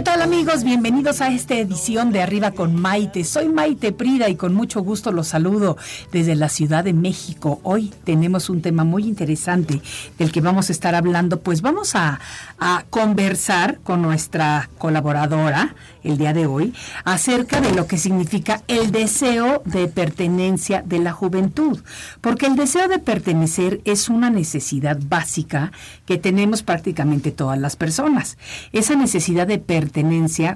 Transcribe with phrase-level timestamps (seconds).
[0.00, 0.64] ¿Qué tal amigos?
[0.64, 3.22] Bienvenidos a esta edición de Arriba con Maite.
[3.22, 5.76] Soy Maite Prida y con mucho gusto los saludo
[6.10, 7.60] desde la Ciudad de México.
[7.64, 9.82] Hoy tenemos un tema muy interesante
[10.16, 11.40] del que vamos a estar hablando.
[11.40, 12.18] Pues vamos a,
[12.58, 16.72] a conversar con nuestra colaboradora el día de hoy
[17.04, 21.78] acerca de lo que significa el deseo de pertenencia de la juventud.
[22.22, 25.72] Porque el deseo de pertenecer es una necesidad básica
[26.06, 28.38] que tenemos prácticamente todas las personas.
[28.72, 29.89] Esa necesidad de pertenencia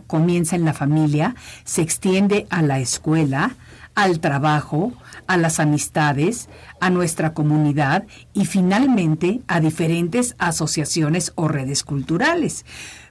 [0.06, 3.56] comienza en la familia, se extiende a la escuela,
[3.94, 4.92] al trabajo,
[5.26, 6.48] a las amistades,
[6.80, 12.64] a nuestra comunidad y finalmente a diferentes asociaciones o redes culturales.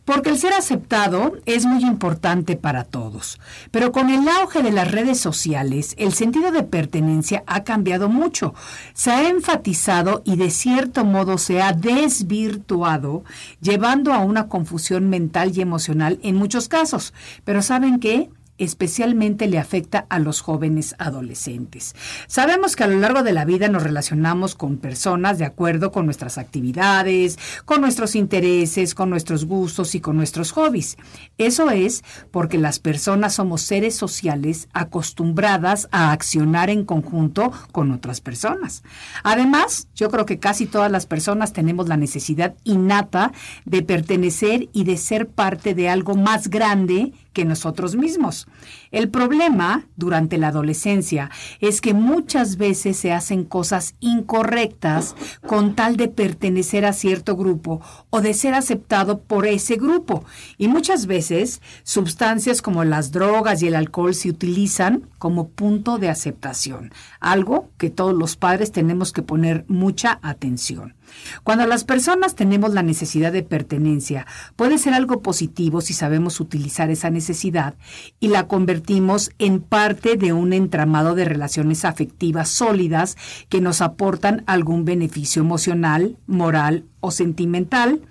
[0.05, 3.39] Porque el ser aceptado es muy importante para todos.
[3.71, 8.53] Pero con el auge de las redes sociales, el sentido de pertenencia ha cambiado mucho.
[8.93, 13.23] Se ha enfatizado y de cierto modo se ha desvirtuado,
[13.61, 17.13] llevando a una confusión mental y emocional en muchos casos.
[17.45, 18.29] Pero ¿saben qué?
[18.57, 21.95] Especialmente le afecta a los jóvenes adolescentes.
[22.27, 26.05] Sabemos que a lo largo de la vida nos relacionamos con personas de acuerdo con
[26.05, 30.97] nuestras actividades, con nuestros intereses, con nuestros gustos y con nuestros hobbies.
[31.37, 38.21] Eso es porque las personas somos seres sociales acostumbradas a accionar en conjunto con otras
[38.21, 38.83] personas.
[39.23, 43.31] Además, yo creo que casi todas las personas tenemos la necesidad innata
[43.65, 48.47] de pertenecer y de ser parte de algo más grande que nosotros mismos.
[48.91, 51.29] El problema durante la adolescencia
[51.59, 57.81] es que muchas veces se hacen cosas incorrectas con tal de pertenecer a cierto grupo
[58.09, 60.23] o de ser aceptado por ese grupo.
[60.57, 66.09] Y muchas veces sustancias como las drogas y el alcohol se utilizan como punto de
[66.09, 70.95] aceptación, algo que todos los padres tenemos que poner mucha atención.
[71.43, 74.25] Cuando las personas tenemos la necesidad de pertenencia,
[74.55, 77.75] puede ser algo positivo si sabemos utilizar esa necesidad
[78.19, 83.17] y la convertimos en parte de un entramado de relaciones afectivas sólidas
[83.49, 88.01] que nos aportan algún beneficio emocional, moral o sentimental,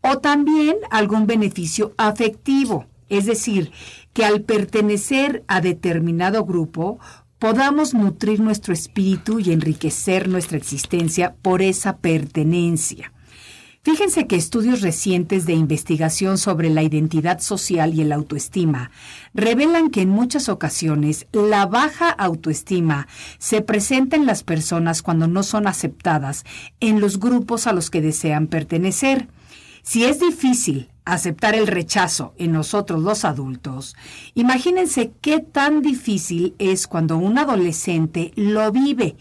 [0.00, 2.86] o también algún beneficio afectivo.
[3.08, 3.72] Es decir,
[4.12, 6.98] que al pertenecer a determinado grupo
[7.40, 13.12] podamos nutrir nuestro espíritu y enriquecer nuestra existencia por esa pertenencia.
[13.82, 18.90] Fíjense que estudios recientes de investigación sobre la identidad social y el autoestima
[19.32, 23.08] revelan que en muchas ocasiones la baja autoestima
[23.38, 26.44] se presenta en las personas cuando no son aceptadas
[26.78, 29.28] en los grupos a los que desean pertenecer.
[29.82, 33.96] Si es difícil aceptar el rechazo en nosotros los adultos,
[34.34, 39.16] imagínense qué tan difícil es cuando un adolescente lo vive,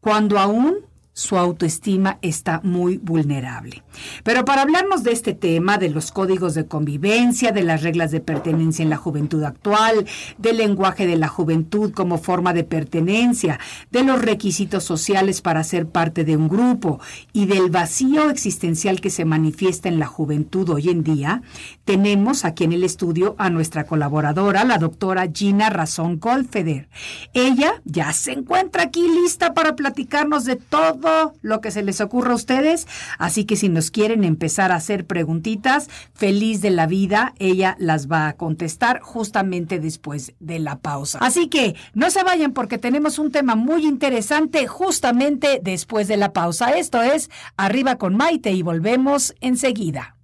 [0.00, 3.82] cuando aún su autoestima está muy vulnerable.
[4.22, 8.20] Pero para hablarnos de este tema, de los códigos de convivencia, de las reglas de
[8.20, 10.06] pertenencia en la juventud actual,
[10.38, 13.58] del lenguaje de la juventud como forma de pertenencia,
[13.90, 17.00] de los requisitos sociales para ser parte de un grupo
[17.32, 21.42] y del vacío existencial que se manifiesta en la juventud hoy en día,
[21.84, 26.88] tenemos aquí en el estudio a nuestra colaboradora, la doctora Gina Razón Goldfeder.
[27.34, 31.09] Ella ya se encuentra aquí lista para platicarnos de todo
[31.42, 32.86] lo que se les ocurra a ustedes.
[33.18, 38.10] Así que si nos quieren empezar a hacer preguntitas, feliz de la vida, ella las
[38.10, 41.18] va a contestar justamente después de la pausa.
[41.20, 46.32] Así que no se vayan porque tenemos un tema muy interesante justamente después de la
[46.32, 46.70] pausa.
[46.70, 50.16] Esto es Arriba con Maite y volvemos enseguida.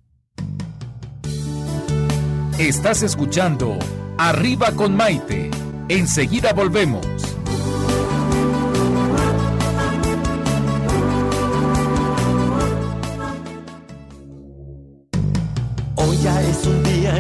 [2.58, 3.78] Estás escuchando
[4.18, 5.50] Arriba con Maite.
[5.88, 7.35] Enseguida volvemos.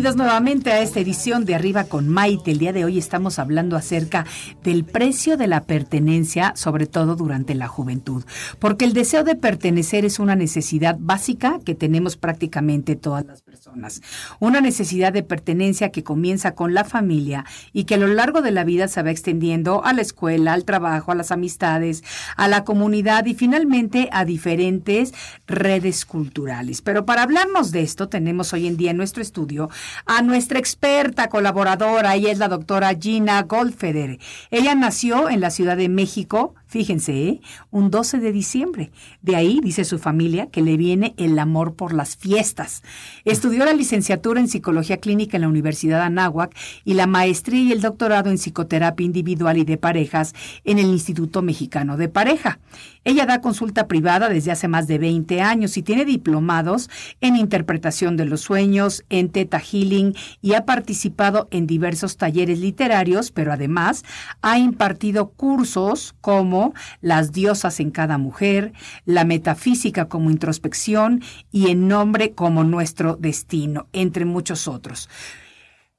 [0.00, 2.52] Bienvenidos nuevamente a esta edición de Arriba con Maite.
[2.52, 4.24] El día de hoy estamos hablando acerca
[4.64, 8.24] del precio de la pertenencia, sobre todo durante la juventud,
[8.58, 14.00] porque el deseo de pertenecer es una necesidad básica que tenemos prácticamente todas las personas.
[14.38, 17.44] Una necesidad de pertenencia que comienza con la familia
[17.74, 20.64] y que a lo largo de la vida se va extendiendo a la escuela, al
[20.64, 22.02] trabajo, a las amistades,
[22.38, 25.12] a la comunidad y finalmente a diferentes
[25.46, 26.80] redes culturales.
[26.80, 29.68] Pero para hablarnos de esto tenemos hoy en día en nuestro estudio
[30.06, 34.18] a nuestra experta colaboradora, ella es la doctora Gina Goldfeder.
[34.50, 37.40] Ella nació en la Ciudad de México, fíjense, ¿eh?
[37.70, 38.92] un 12 de diciembre.
[39.22, 42.82] De ahí, dice su familia, que le viene el amor por las fiestas.
[43.24, 47.80] Estudió la licenciatura en Psicología Clínica en la Universidad Anáhuac y la maestría y el
[47.80, 50.32] doctorado en Psicoterapia Individual y de Parejas
[50.64, 52.60] en el Instituto Mexicano de Pareja.
[53.02, 56.90] Ella da consulta privada desde hace más de 20 años y tiene diplomados
[57.22, 63.30] en interpretación de los sueños, en Theta Healing y ha participado en diversos talleres literarios,
[63.30, 64.04] pero además
[64.42, 66.59] ha impartido cursos como
[67.00, 68.72] Las diosas en cada mujer,
[69.04, 75.08] La metafísica como introspección y En nombre como nuestro destino, entre muchos otros.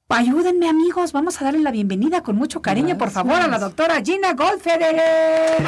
[0.08, 4.02] Ayúdenme amigos, vamos a darle la bienvenida con mucho cariño, por favor, a la doctora
[4.04, 5.62] Gina Goldfeder.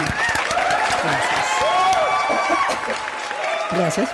[3.73, 4.11] Gracias.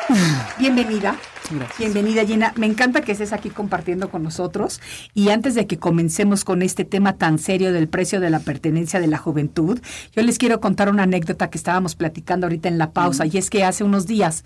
[0.58, 1.16] Bienvenida.
[1.50, 1.78] Gracias.
[1.78, 2.52] Bienvenida Gina.
[2.56, 4.80] Me encanta que estés aquí compartiendo con nosotros.
[5.14, 9.00] Y antes de que comencemos con este tema tan serio del precio de la pertenencia
[9.00, 9.80] de la juventud,
[10.14, 13.26] yo les quiero contar una anécdota que estábamos platicando ahorita en la pausa.
[13.26, 14.44] Y es que hace unos días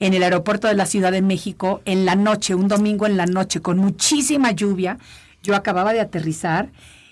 [0.00, 3.26] en el aeropuerto de la Ciudad de México, en la noche, un domingo en la
[3.26, 4.98] noche, con muchísima lluvia,
[5.42, 6.70] yo acababa de aterrizar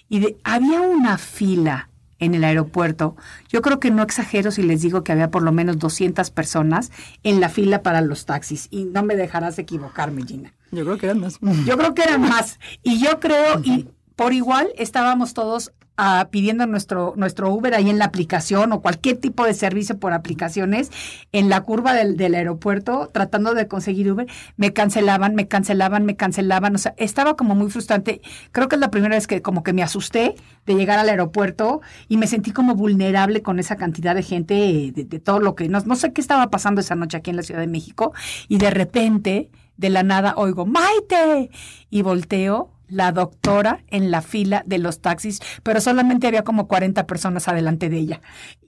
[0.09, 3.17] y de- había una fila en el aeropuerto.
[3.49, 6.91] Yo creo que no exagero si les digo que había por lo menos 200 personas
[7.23, 8.69] en la fila para los taxis.
[8.71, 10.55] Y no me dejarás equivocarme, Gina.
[10.73, 11.39] Yo creo que eran más.
[11.65, 12.59] Yo creo que eran más.
[12.83, 17.99] Y yo creo, y por igual estábamos todos ah, pidiendo nuestro, nuestro Uber ahí en
[17.99, 20.91] la aplicación o cualquier tipo de servicio por aplicaciones
[21.33, 24.27] en la curva del, del aeropuerto tratando de conseguir Uber.
[24.57, 26.75] Me cancelaban, me cancelaban, me cancelaban.
[26.75, 28.21] O sea, estaba como muy frustrante.
[28.53, 30.35] Creo que es la primera vez que como que me asusté
[30.67, 35.05] de llegar al aeropuerto y me sentí como vulnerable con esa cantidad de gente, de,
[35.05, 35.69] de todo lo que...
[35.69, 38.13] No, no sé qué estaba pasando esa noche aquí en la Ciudad de México
[38.49, 41.51] y de repente de la nada oigo, Maite.
[41.91, 47.07] Y volteo la doctora en la fila de los taxis, pero solamente había como 40
[47.07, 48.21] personas adelante de ella.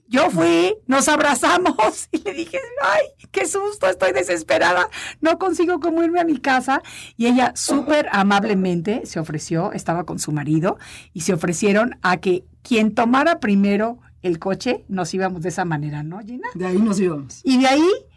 [0.07, 4.89] Yo fui, nos abrazamos y le dije, ay, qué susto, estoy desesperada,
[5.21, 6.81] no consigo cómo irme a mi casa.
[7.15, 10.79] Y ella súper amablemente se ofreció, estaba con su marido,
[11.13, 16.03] y se ofrecieron a que quien tomara primero el coche, nos íbamos de esa manera,
[16.03, 16.47] ¿no, Gina?
[16.55, 17.41] De ahí nos íbamos.
[17.43, 18.08] Y de ahí ah,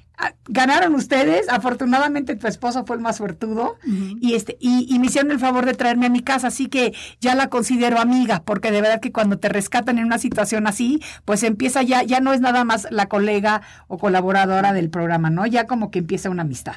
[0.49, 1.49] ganaron ustedes.
[1.49, 3.77] Afortunadamente tu esposo fue el más suertudo
[4.21, 6.95] y este y, y me hicieron el favor de traerme a mi casa, así que
[7.21, 11.01] ya la considero amiga, porque de verdad que cuando te rescatan en una situación así,
[11.25, 15.47] pues empieza ya ya no es nada más la colega o colaboradora del programa, ¿no?
[15.47, 16.77] Ya como que empieza una amistad.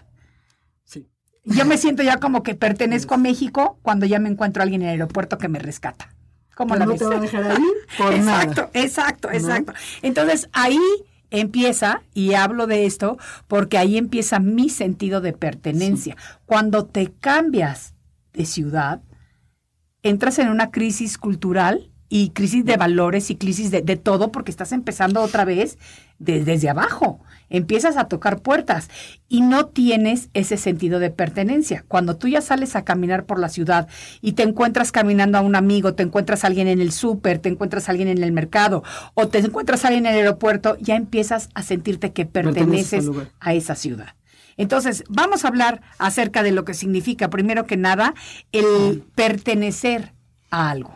[0.83, 1.07] Sí.
[1.43, 4.81] Yo me siento ya como que pertenezco a México cuando ya me encuentro a alguien
[4.81, 6.09] en el aeropuerto que me rescata.
[6.55, 6.99] ¿Cómo Que la no ves?
[6.99, 7.63] te va a dejar ahí
[7.97, 8.69] por exacto, nada.
[8.73, 9.73] exacto, exacto.
[10.01, 10.79] Entonces ahí
[11.31, 13.17] empieza, y hablo de esto,
[13.47, 16.15] porque ahí empieza mi sentido de pertenencia.
[16.45, 17.93] Cuando te cambias
[18.33, 19.01] de ciudad,
[20.03, 24.51] entras en una crisis cultural y crisis de valores y crisis de, de todo porque
[24.51, 25.77] estás empezando otra vez
[26.19, 27.19] de- desde abajo.
[27.49, 28.89] Empiezas a tocar puertas
[29.27, 31.85] y no tienes ese sentido de pertenencia.
[31.87, 33.87] Cuando tú ya sales a caminar por la ciudad
[34.21, 37.49] y te encuentras caminando a un amigo, te encuentras a alguien en el súper, te
[37.49, 38.83] encuentras a alguien en el mercado
[39.13, 43.09] o te encuentras a alguien en el aeropuerto, ya empiezas a sentirte que Perteneces
[43.39, 44.15] a esa ciudad.
[44.57, 48.13] Entonces, vamos a hablar acerca de lo que significa, primero que nada,
[48.51, 50.13] el pertenecer
[50.49, 50.95] a algo.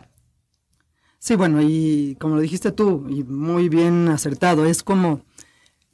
[1.18, 5.20] Sí, bueno, y como lo dijiste tú, y muy bien acertado, es como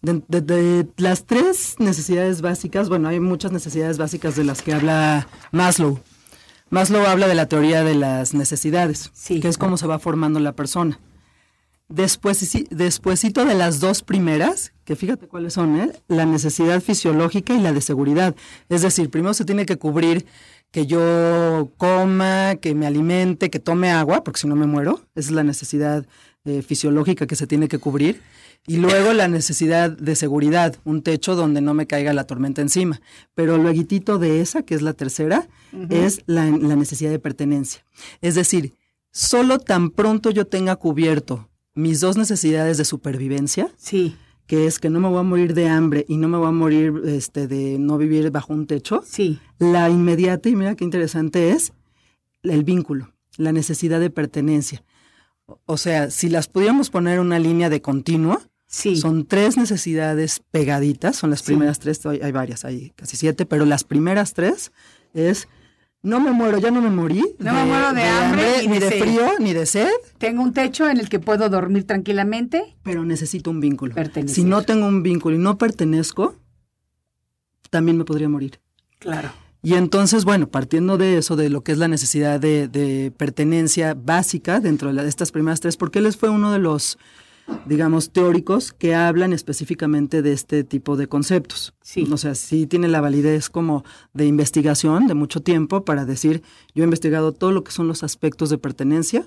[0.03, 4.73] de, de- de las tres necesidades básicas, bueno, hay muchas necesidades básicas de las que
[4.75, 6.01] habla Maslow.
[6.71, 9.41] Maslow habla de la teoría de las necesidades, Sí.
[9.41, 10.99] que es cómo se va formando la persona.
[11.89, 15.93] Después, despuésito de las dos primeras, que fíjate cuáles son, ¿eh?
[16.09, 18.35] la necesidad fisiológica y la de seguridad.
[18.69, 20.27] Es decir, primero se tiene que cubrir
[20.73, 25.01] que yo coma, que me alimente, que tome agua, porque si no me muero.
[25.15, 26.05] Esa es la necesidad
[26.47, 28.23] eh, fisiológica que se tiene que cubrir.
[28.67, 33.01] Y luego la necesidad de seguridad, un techo donde no me caiga la tormenta encima.
[33.35, 35.47] Pero luego de esa, que es la tercera,
[35.91, 37.85] es la, la necesidad de pertenencia.
[38.23, 38.73] Es decir,
[39.13, 44.91] solo tan pronto yo tenga cubierto mis dos necesidades de supervivencia, Sí, que es que
[44.91, 47.79] no me voy a morir de hambre y no me voy a morir este, de
[47.79, 51.73] no vivir bajo un techo, sí, la inmediata, y mira qué interesante es,
[52.43, 54.83] el vínculo, la necesidad de pertenencia.
[55.67, 58.97] O- sea, si las pudiéramos poner en una línea de continuo, sí.
[58.97, 61.47] son tres necesidades pegaditas, son las Sí.
[61.47, 64.73] primeras tres, hay, hay varias, hay casi siete, pero las primeras tres
[65.15, 65.47] es,
[66.03, 67.25] no me muero, ya no me morí.
[67.39, 69.01] No me muero de hambre ni ni de de sed.
[69.01, 69.89] frío, ni de sed,
[70.19, 72.77] Tengo un techo en el que puedo dormir tranquilamente.
[72.83, 73.95] pero necesito un vínculo.
[73.95, 74.35] Pertenecer.
[74.35, 76.37] Si no tengo un vínculo y no pertenezco,
[77.71, 78.61] también me podría morir.
[78.99, 79.31] Claro.
[79.67, 83.95] Y entonces, bueno, partiendo de eso, de lo que es la necesidad de, de pertenencia
[83.95, 86.99] básica dentro de, la- de estas primeras tres, porque él fue uno de los,
[87.67, 91.75] digamos, teóricos que hablan específicamente de este tipo de conceptos.
[91.83, 92.07] Sí.
[92.13, 93.83] O sea, sí tiene la validez como
[94.15, 96.43] de investigación de mucho tiempo para decir,
[96.77, 99.27] yo he investigado todo lo que son los aspectos de pertenencia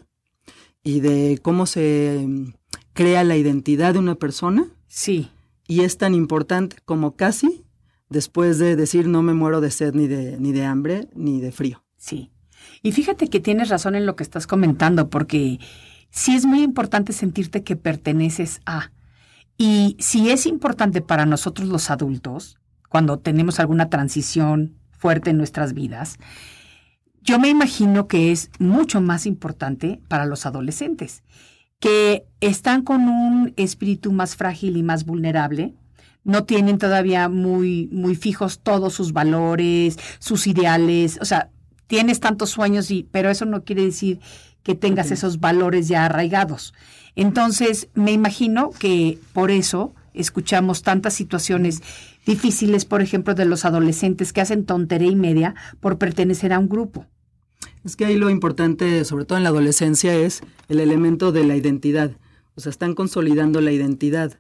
[0.86, 2.54] y de cómo se mm,
[2.94, 5.30] crea la identidad de una persona Sí,
[5.68, 7.66] y es tan importante como casi
[8.10, 11.52] después de decir no me muero de sed ni de, ni de hambre ni de
[11.52, 11.84] frío.
[11.98, 12.32] sí.
[12.82, 15.60] Y fíjate que tienes razón en lo que estás comentando, porque
[16.12, 18.92] sí es muy importante sentirte que perteneces a.
[19.58, 25.74] Y si es importante para nosotros los adultos, cuando tenemos alguna transición fuerte en nuestras
[25.74, 26.18] vidas,
[27.22, 31.24] yo me imagino que es mucho más importante para los adolescentes,
[31.80, 35.76] que están con un espíritu más frágil y más vulnerable,
[36.24, 41.50] no tienen todavía muy, muy fijos todos sus valores, sus ideales, o sea,
[41.88, 44.20] tienes tantos sueños, y, pero eso no quiere decir
[44.64, 46.74] que tengas esos valores ya arraigados.
[47.16, 51.82] Entonces, me imagino que por eso escuchamos tantas situaciones
[52.26, 56.70] difíciles, por ejemplo, de los adolescentes que hacen tontería y media por pertenecer a un
[56.70, 57.08] grupo.
[57.84, 61.56] Es que ahí lo importante, sobre todo en la adolescencia, es el elemento de la
[61.56, 62.12] identidad.
[62.56, 64.40] O sea, están consolidando la identidad,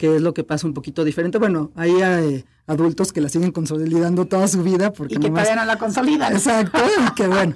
[0.00, 1.36] que es lo que pasa un poquito diferente.
[1.36, 5.42] Bueno, hay eh, adultos que la siguen consolidando toda su vida porque Y que nomás-
[5.44, 6.32] todavía no la consolidan.
[6.32, 7.52] Exacto, y que bueno.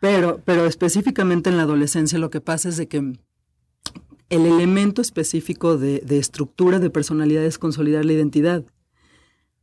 [0.00, 2.96] Pero, pero específicamente en la adolescencia lo que pasa es de que
[4.30, 8.64] el elemento específico de, de estructura de personalidad es consolidar la identidad.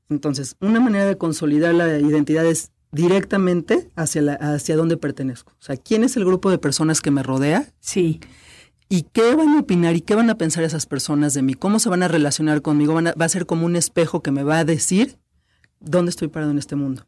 [0.09, 5.53] Entonces, una manera de consolidar la identidad es directamente hacia, la, hacia dónde pertenezco.
[5.53, 7.65] O sea, ¿quién es el grupo de personas que me rodea?
[7.79, 8.19] Sí,
[8.93, 11.53] ¿Y qué van a opinar y qué van a pensar esas personas de mí?
[11.53, 12.93] ¿Cómo se van a relacionar conmigo?
[12.93, 15.17] Va a ser como un espejo que me va a decir
[15.79, 17.05] dónde estoy parado en este mundo.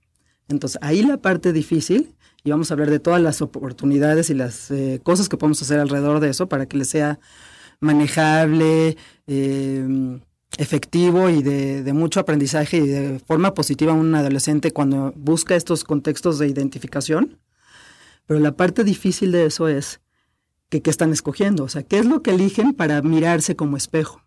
[0.47, 4.71] Entonces, ahí la parte difícil, y vamos a hablar de todas las oportunidades y las
[4.71, 7.19] eh, cosas que podemos hacer alrededor de eso para que les sea
[7.81, 8.95] manejable,
[9.27, 10.21] eh,
[10.57, 15.83] efectivo y de mucho aprendizaje y de forma positiva a un adolescente cuando busca estos
[15.83, 17.39] contextos de identificación.
[18.25, 19.99] Pero la parte difícil de eso es
[20.69, 24.21] que qué están escogiendo, o sea, qué es lo que eligen para mirarse como espejo.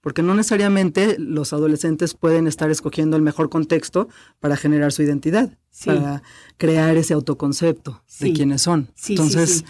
[0.00, 4.08] Porque no necesariamente los adolescentes pueden estar escogiendo el mejor contexto
[4.40, 5.86] para generar su identidad, Sí.
[5.86, 6.22] para
[6.56, 8.24] crear ese autoconcepto Sí.
[8.26, 8.90] de quiénes son.
[8.94, 9.64] Sí, Entonces,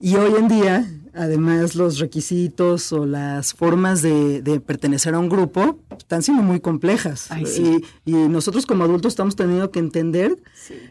[0.00, 5.28] y hoy en día, además, los requisitos o las formas de, de pertenecer a un
[5.28, 7.30] grupo están siendo muy complejas.
[7.30, 7.82] Ay, sí.
[8.04, 10.36] y, y nosotros como adultos estamos teniendo que entender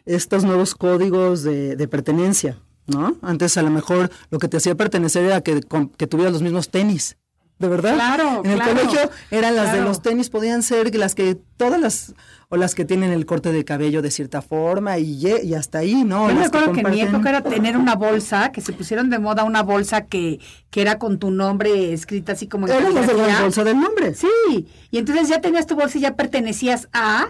[0.05, 2.57] estos nuevos códigos de, de pertenencia,
[2.87, 3.15] ¿no?
[3.21, 6.41] Antes a lo mejor lo que te hacía pertenecer era que, con- que tuvieras los
[6.41, 7.17] mismos tenis,
[7.59, 7.93] de verdad.
[7.93, 11.79] Claro, En el claro, colegio eran las de los tenis, podían ser las que todas
[11.79, 12.15] las,
[12.49, 16.03] o las que tienen el corte de cabello de cierta forma y, y hasta ahí,
[16.03, 16.27] ¿no?
[16.27, 19.11] Yo me que acuerdo que en mi época era tener una bolsa, que se pusieron
[19.11, 20.39] de moda una bolsa que,
[20.71, 23.79] que era con tu nombre escrita así como en Eran las de la bolsa del
[23.79, 24.15] nombre.
[24.15, 27.27] Sí, y entonces ya tenías tu bolsa y ya pertenecías a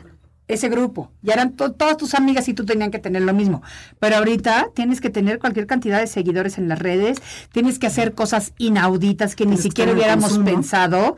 [0.53, 1.11] ese grupo.
[1.21, 3.61] Ya eran to- todas tus amigas y tú tenían que tener lo mismo.
[3.99, 7.17] Pero ahorita tienes que tener cualquier cantidad de seguidores en las redes,
[7.51, 10.45] tienes que hacer cosas inauditas que ni Tienes siquiera hubiéramos consumo.
[10.45, 11.15] pensado.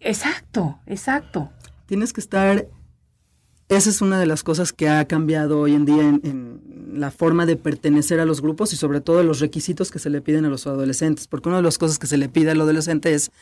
[0.00, 1.50] Exacto, exacto.
[1.86, 2.66] Tienes que estar.
[3.68, 7.10] Esa es una de las cosas que ha cambiado hoy en día en, en la
[7.10, 10.44] forma de pertenecer a los grupos y sobre todo los requisitos que se le piden
[10.44, 11.26] a los adolescentes.
[11.26, 13.32] Porque una de las cosas que se le pide al adolescente es,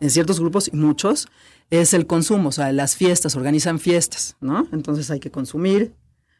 [0.00, 1.28] en ciertos grupos y muchos,
[1.70, 2.48] es el consumo.
[2.50, 4.66] O sea, las fiestas, organizan fiestas, ¿no?
[4.72, 5.94] Entonces hay que consumir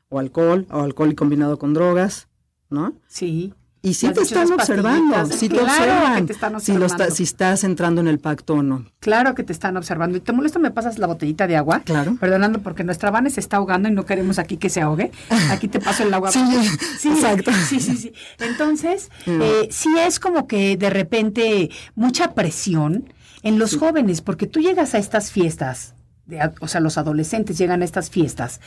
[0.09, 2.29] o alcohol o alcohol y combinado con drogas,
[2.71, 2.93] ¿no?
[3.09, 3.55] Sí.
[3.83, 7.11] Y sí te están observando, sí te Claro observan, que te están Si, lo está-
[7.11, 8.87] si estás entrando en el pacto o no.
[8.99, 10.17] Claro que te están observando.
[10.17, 11.81] ¿Y te molesta me pasas la botellita de agua?
[11.81, 12.17] Claro.
[12.19, 15.11] Perdonando porque nuestra Vane se está ahogando y no queremos aquí que se ahogue.
[15.51, 16.31] Aquí te paso el agua.
[16.99, 17.51] Sí, exacto.
[17.69, 18.13] Sí, sí, sí.
[18.39, 23.13] Entonces, eh, sí es como que de repente mucha presión
[23.45, 25.95] en los jóvenes, porque tú llegas a estas fiestas,
[26.27, 28.61] de o sea, los adolescentes llegan a estas fiestas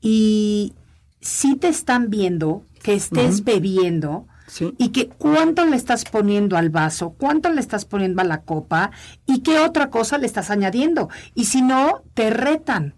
[0.00, 0.74] y
[1.20, 4.74] sí te están viendo que estés bebiendo Sí.
[4.78, 8.90] y que cuánto le estás poniendo al vaso, cuánto le estás poniendo a la copa
[9.24, 11.08] y qué otra cosa le estás añadiendo.
[11.36, 12.94] Y si no, te retan.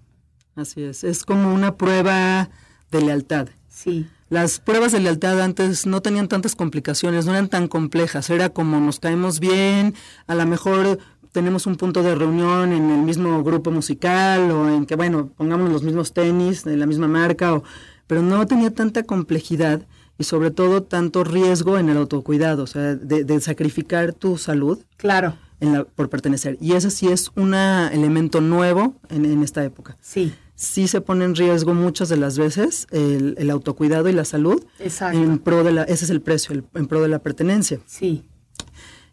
[0.57, 2.49] Así es, es como una prueba
[2.91, 3.49] de lealtad.
[3.69, 8.49] Sí, Las pruebas de lealtad antes no tenían tantas complicaciones, no eran tan complejas, era
[8.49, 9.95] como nos caemos bien,
[10.27, 11.01] a lo mejor
[11.33, 15.71] tenemos un punto de reunión en el mismo grupo musical o en que, bueno, pongamos
[15.71, 17.65] los mismos tenis de la misma marca, o,
[18.07, 19.83] pero no tenía tanta complejidad
[20.19, 24.79] y sobre todo tanto riesgo en el autocuidado, o sea, de, de sacrificar tu salud
[24.99, 26.59] claro, en la- por pertenecer.
[26.61, 29.97] Y ese sí es un elemento nuevo en- en esta época.
[30.03, 34.27] Sí, sí se pone en riesgo muchas de las veces el, el autocuidado y la
[34.27, 35.19] salud Exacto.
[35.19, 37.81] en pro de la ese es el precio el- en pro de la pertenencia.
[37.87, 38.23] Sí,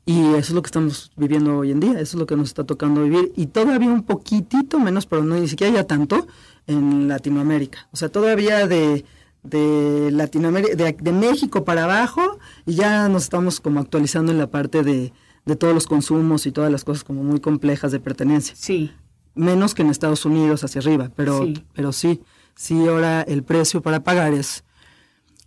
[0.05, 2.47] y eso es lo que estamos viviendo hoy en día eso es lo que nos
[2.49, 3.31] está tocando vivir.
[3.35, 6.27] Y todavía un poquitito menos pero no ni siquiera ya tanto
[6.67, 7.87] en Latinoamérica.
[7.91, 9.05] O sea todavía de
[9.43, 14.47] de Latinoamérica de, de México para abajo y ya nos estamos como actualizando en la
[14.47, 15.13] parte de
[15.45, 18.53] de todos los consumos y todas las cosas como muy complejas de pertenencia.
[18.57, 18.91] Sí,
[19.35, 21.63] menos que en Estados Unidos hacia arriba, pero Sí.
[21.73, 22.21] pero sí,
[22.55, 24.63] sí ahora el precio para pagar es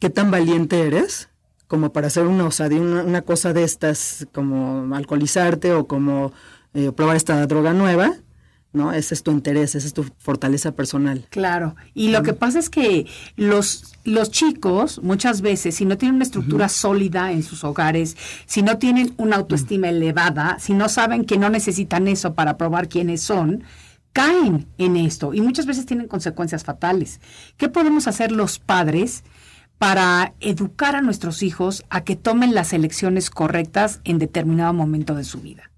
[0.01, 1.29] qué tan valiente eres
[1.73, 6.31] como para hacer una osadía, una, una cosa de estas, como alcoholizarte o como
[6.75, 8.13] eh, probar esta droga nueva,
[8.75, 8.93] ¿no?
[8.93, 11.27] Ese es tu interés, esa es tu fortaleza personal.
[11.31, 11.75] claro.
[11.95, 13.07] Y lo que pasa es que
[13.37, 18.61] los, los chicos muchas veces, si no tienen una estructura sólida en sus hogares, si
[18.61, 23.23] no tienen una autoestima elevada, si no saben que no necesitan eso para probar quiénes
[23.23, 23.65] son,
[24.13, 27.19] caen en esto y muchas veces tienen consecuencias fatales.
[27.57, 29.25] ¿Qué podemos hacer los padres
[29.79, 35.25] para educar a nuestros hijos a que tomen las elecciones correctas en determinado momento de
[35.25, 35.73] su vida?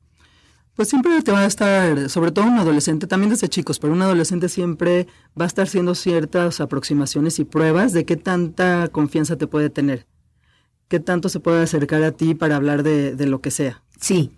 [0.74, 4.02] Pues siempre te va a estar, sobre todo un adolescente, también desde chicos, pero un
[4.02, 5.06] adolescente siempre
[5.40, 10.08] va a estar haciendo ciertas aproximaciones y pruebas de qué tanta confianza te puede tener,
[10.88, 13.82] qué tanto se puede acercar a ti para hablar de, de lo que sea.
[14.00, 14.32] Sí,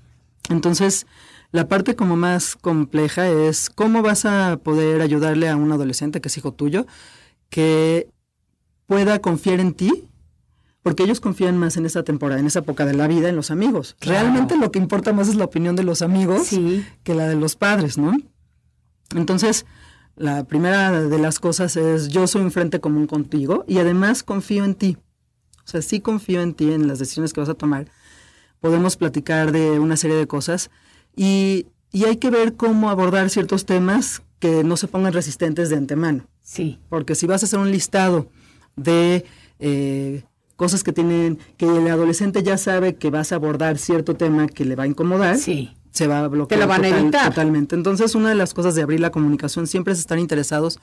[0.51, 1.07] Entonces,
[1.53, 6.29] la parte como más compleja es cómo vas a poder ayudarle a un adolescente que
[6.29, 6.87] es hijo tuyo,
[7.49, 8.11] que
[8.87, 10.09] pueda confiar en ti,
[10.83, 13.51] porque ellos confían más en esa temporada, en esa época de la vida, en los
[13.51, 13.97] amigos.
[13.99, 14.21] Claro.
[14.21, 16.85] Realmente lo que importa más es la opinión de los amigos Sí.
[17.03, 18.17] que la de los padres, ¿no?
[19.15, 19.67] Entonces,
[20.17, 24.65] la primera de las cosas es yo soy un frente común contigo y además confío
[24.65, 24.97] en ti.
[25.65, 27.87] O sea, sí confío en ti, en las decisiones que vas a tomar.
[28.61, 30.71] Podemos platicar de una serie de cosas
[31.15, 35.77] y, y hay que ver cómo abordar ciertos temas que no se pongan resistentes de
[35.77, 36.27] antemano.
[36.43, 38.29] sí, Porque si vas a hacer un listado
[38.77, 39.25] de
[39.59, 40.23] eh,
[40.57, 44.65] cosas que tienen, que el adolescente ya sabe que vas a abordar cierto tema que
[44.65, 45.75] le va a incomodar, sí.
[45.91, 46.61] se va a bloquear.
[46.61, 47.29] Te lo van a evitar.
[47.31, 47.75] Totalmente.
[47.75, 50.79] Entonces, una de las cosas de abrir la comunicación siempre es estar interesados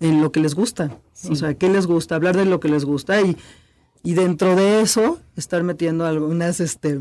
[0.00, 0.96] en lo que les gusta.
[1.28, 3.36] O sea, qué les gusta, hablar de lo que les gusta y,
[4.02, 7.00] y dentro de eso estar metiendo algunas este,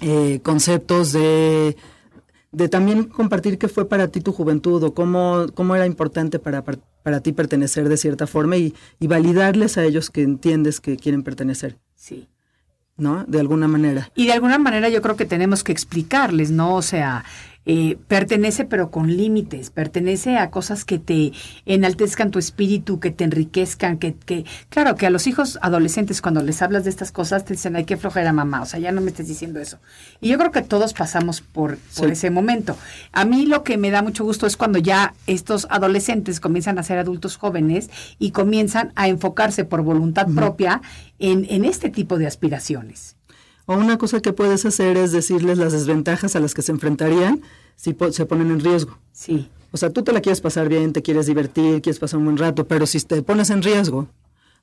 [0.00, 1.76] eh, conceptos de,
[2.52, 6.64] de también compartir qué fue para ti tu juventud o cómo, cómo era importante para,
[6.64, 10.96] para, para ti pertenecer de cierta forma y, y validarles a ellos que entiendes que
[10.96, 12.28] quieren pertenecer, Sí.
[12.96, 13.24] ¿no?
[13.26, 14.10] De alguna manera.
[14.14, 16.74] Y de alguna manera yo creo que tenemos que explicarles, ¿no?
[16.74, 17.24] O sea,
[17.72, 21.30] eh, pertenece pero con límites, pertenece a cosas que te
[21.66, 26.42] enaltezcan tu espíritu, que te enriquezcan, que, que, claro, que a los hijos adolescentes cuando
[26.42, 29.00] les hablas de estas cosas te dicen, ay, qué flojera mamá, o sea, ya no
[29.00, 29.78] me estés diciendo eso.
[30.20, 32.76] Y yo creo que todos pasamos por, por ese momento.
[33.12, 36.82] A mí lo que me da mucho gusto es cuando ya estos adolescentes comienzan a
[36.82, 40.82] ser adultos jóvenes y comienzan a enfocarse por voluntad propia
[41.20, 43.14] en, en este tipo de aspiraciones.
[43.70, 47.40] O una cosa que puedes hacer es decirles las desventajas a las que se enfrentarían
[47.76, 48.98] si se ponen en riesgo.
[49.12, 49.48] Sí.
[49.70, 52.36] O sea, tú te la quieres pasar bien, te quieres divertir, quieres pasar un buen
[52.36, 54.08] rato, pero si te pones en riesgo,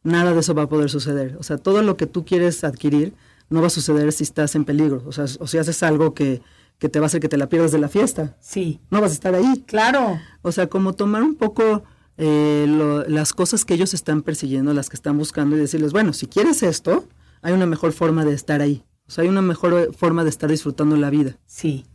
[0.04, 1.38] nada de eso va a poder suceder.
[1.40, 3.14] O sea, todo lo que tú quieres adquirir
[3.50, 5.02] no va a suceder si estás en peligro.
[5.06, 6.42] O sea, o si haces algo que,
[6.78, 8.36] que te va a hacer que te la pierdas de la fiesta.
[8.42, 8.82] Sí.
[8.92, 9.64] No vas a estar ahí.
[9.68, 10.20] Claro.
[10.42, 11.84] O sea, como tomar un poco
[12.18, 16.28] eh, las cosas que ellos están persiguiendo, las que están buscando y decirles, bueno, si
[16.28, 17.06] quieres esto,
[17.42, 18.84] hay una mejor forma de estar ahí.
[19.08, 21.38] O sea, hay una mejor forma de estar disfrutando la vida.
[21.46, 21.86] Sí.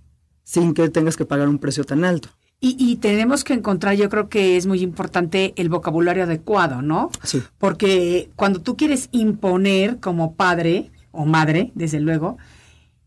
[0.44, 2.31] Sin que tengas que pagar un precio tan alto.
[2.61, 7.11] Y, y, tenemos que encontrar, yo creo que es muy importante el vocabulario adecuado, ¿no?
[7.25, 7.42] Sí.
[7.59, 12.38] Porque cuando tú quieres imponer como padre o madre, desde luego,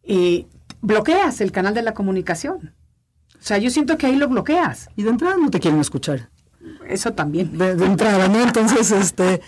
[0.04, 0.46] eh,
[0.82, 2.74] bloqueas el canal de la comunicación.
[3.34, 4.90] O sea, yo siento que ahí lo bloqueas.
[4.98, 6.30] Y de entrada no te quieren escuchar.
[6.88, 7.58] Eso también.
[7.58, 8.42] De, de entrada, ¿no?
[8.42, 9.42] Entonces, este,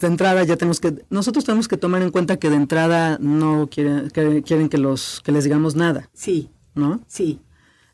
[0.00, 3.68] de entrada ya tenemos que, nosotros tenemos que tomar en cuenta que de entrada no
[3.70, 6.08] quieren que, quieren que los, que les digamos nada.
[6.12, 6.50] Sí.
[6.74, 7.00] ¿No?
[7.06, 7.40] Sí.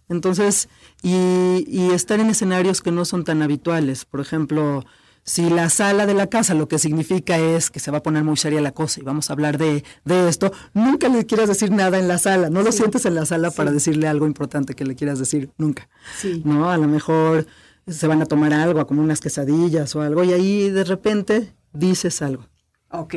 [0.08, 0.68] Entonces,
[1.02, 4.04] y, y estar en escenarios que no son tan habituales.
[4.04, 4.84] Por ejemplo,
[5.24, 8.24] si la sala de la casa lo que significa es que se va a poner
[8.24, 11.70] muy seria la cosa y vamos a hablar de, de esto, nunca le quieras decir
[11.70, 12.78] nada en la sala, no lo Sí.
[12.78, 13.56] sientes en la sala Sí.
[13.56, 15.88] para decirle algo importante que le quieras decir, nunca.
[16.20, 16.42] Sí.
[16.44, 16.68] ¿No?
[16.70, 17.46] A lo mejor
[17.86, 22.22] se van a tomar algo, como unas quesadillas o algo, y ahí de repente dices
[22.22, 22.46] algo.
[22.90, 23.14] Ok.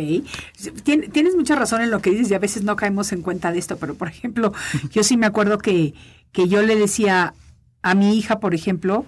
[0.83, 3.51] Tien- Tienes mucha razón en lo que dices y a veces no caemos en cuenta
[3.51, 4.53] de esto, pero por ejemplo,
[4.91, 5.93] yo sí me acuerdo que,
[6.31, 7.33] que yo le decía
[7.81, 9.05] a mi hija, por ejemplo,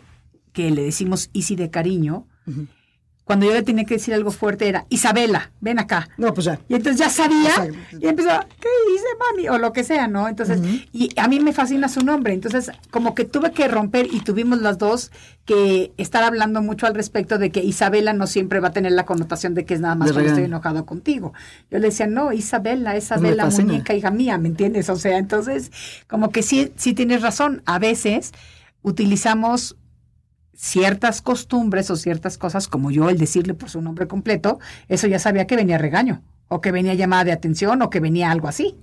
[0.53, 2.27] que le decimos Isi de cariño,
[3.27, 6.07] cuando yo le tenía que decir algo fuerte era, Isabela, ven acá.
[6.17, 6.61] No, pues ya.
[6.69, 7.67] Y entonces ya sabía
[7.99, 8.29] y empezó,
[8.61, 9.49] ¿qué hice, mami?
[9.49, 10.29] O lo que sea, ¿no?
[10.29, 10.61] Entonces,
[10.93, 12.33] y a mí me fascina su nombre.
[12.33, 15.11] Entonces, como que tuve que romper y tuvimos las dos
[15.43, 19.05] que estar hablando mucho al respecto de que Isabela no siempre va a tener la
[19.05, 21.33] connotación de que es nada más De cuando estoy enojado contigo.
[21.69, 23.73] Yo le decía, no, Isabela, Isabela, fascina.
[23.73, 24.89] muñeca, hija mía, ¿me entiendes?
[24.89, 25.69] O sea, entonces,
[26.07, 27.61] como que sí, sí tienes razón.
[27.65, 28.31] A veces
[28.83, 29.75] utilizamos
[30.57, 35.19] ciertas costumbres o ciertas cosas, como yo el decirle por su nombre completo, eso ya
[35.19, 38.75] sabía que venía regaño, o que venía llamada de atención, o que venía algo así.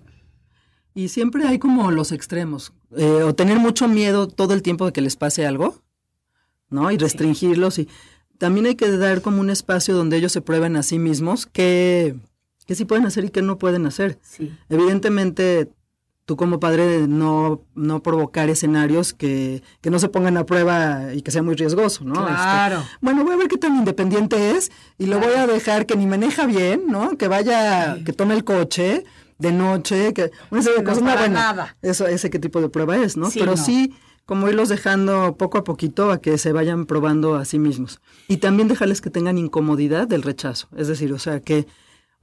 [0.94, 4.92] Y siempre hay como los extremos, eh, o tener mucho miedo todo el tiempo de
[4.92, 5.82] que les pase algo,
[6.70, 6.92] ¿no?
[6.92, 7.88] Y restringirlos y
[8.38, 12.14] también hay que dar como un espacio donde ellos se prueben a sí mismos qué,
[12.66, 14.18] qué sí pueden hacer y qué no pueden hacer.
[14.22, 14.52] Sí.
[14.68, 15.70] Evidentemente,
[16.26, 21.22] tú como padre no, no provocar escenarios que, que no se pongan a prueba y
[21.22, 22.14] que sea muy riesgoso, ¿no?
[22.14, 22.78] Claro.
[22.78, 25.96] Este, bueno, voy a ver qué tan independiente es y lo voy a dejar que
[25.96, 27.16] ni maneja bien, ¿no?
[27.18, 29.04] Que vaya, que tome el coche
[29.38, 31.02] de noche, que una serie de No, cosas.
[31.02, 31.76] No, para bueno, nada.
[31.82, 33.30] eso, ese qué tipo de prueba es, ¿no?
[33.30, 33.62] Sí, Pero no.
[33.62, 38.00] sí, como irlos dejando poco a poquito a que se vayan probando a sí mismos.
[38.28, 40.68] Y también dejarles que tengan incomodidad del rechazo.
[40.76, 41.66] Es decir, o sea, que,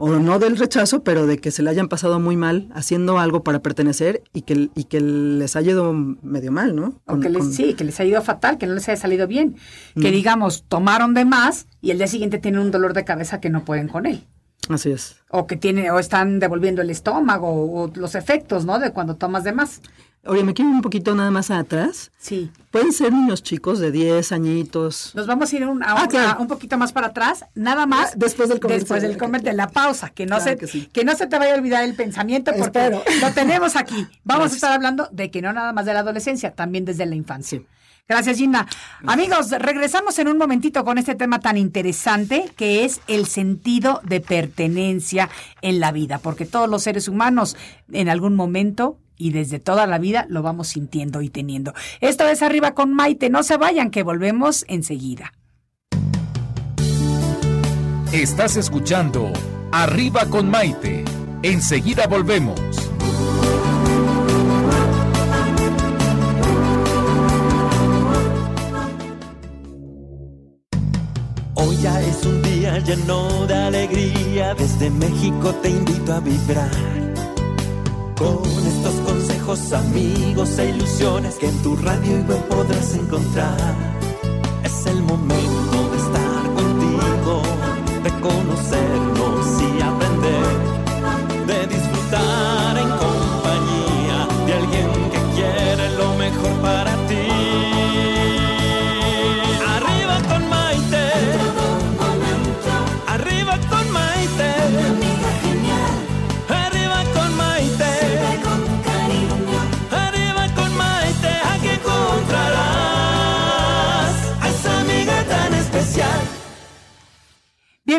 [0.02, 3.44] o no del rechazo, pero de que se le hayan pasado muy mal haciendo algo
[3.44, 6.96] para pertenecer y que, y que les haya ido medio mal, ¿no?
[7.06, 9.28] O que les, con- sí, que les ha ido fatal, que no les haya salido
[9.28, 9.56] bien.
[10.00, 13.50] Que digamos, tomaron de más y el día siguiente tienen un dolor de cabeza que
[13.50, 14.26] no pueden con él.
[14.70, 15.18] Así es.
[15.30, 18.80] O que tiene, o están devolviendo el estómago, o los efectos, ¿no?
[18.80, 19.82] De cuando tomas de más.
[20.26, 22.12] Oye, me quiero un poquito nada más atrás.
[22.18, 22.52] Sí.
[22.72, 25.14] Pueden ser niños chicos de 10 añitos.
[25.14, 26.40] Nos vamos a ir un, a Ah, un, claro.
[26.40, 28.18] a un poquito más para atrás, nada más.
[28.18, 28.80] Después del comercial.
[28.82, 30.90] Después del comer, de la pausa, que no, Claro se, que sí.
[30.94, 33.04] que no se te vaya a olvidar el pensamiento porque Espero.
[33.20, 34.08] lo tenemos aquí.
[34.24, 34.52] Vamos Gracias.
[34.54, 37.62] a estar hablando de que no nada más de la adolescencia, también desde la infancia.
[38.08, 38.68] Gracias, Gina.
[39.06, 44.20] Amigos, regresamos en un momentito con este tema tan interesante que es el sentido de
[44.22, 45.30] pertenencia
[45.62, 47.56] en la vida, porque todos los seres humanos
[47.92, 51.74] en algún momento y desde toda la vida lo vamos sintiendo y teniendo.
[52.00, 55.34] Esto es Arriba con Maite, no se vayan, que volvemos enseguida.
[58.12, 59.32] Estás escuchando
[59.72, 61.06] Arriba con Maite.
[61.44, 62.60] Enseguida volvemos.
[71.54, 77.01] Hoy ya es un día lleno de alegría, desde México te invito a vibrar.
[78.22, 83.76] Con estos consejos, amigos e ilusiones que en tu radio y web podrás encontrar.
[84.64, 85.91] Es el momento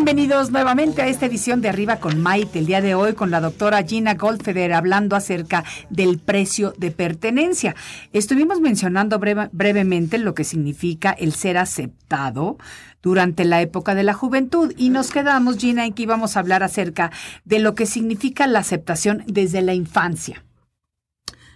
[0.04, 3.40] Bienvenidos nuevamente a esta edición de Arriba con Maite, el día de hoy con la
[3.40, 7.76] doctora Gina Goldfeder hablando acerca del precio de pertenencia.
[8.12, 12.58] Estuvimos mencionando brevemente lo que significa el ser aceptado
[13.00, 16.64] durante la época de la juventud y nos quedamos, Gina, en que íbamos a hablar
[16.64, 17.12] acerca
[17.44, 20.44] de lo que significa la aceptación desde la infancia.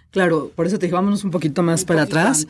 [0.09, 2.47] Claro, por eso te dije, vámonos un poquito más para atrás.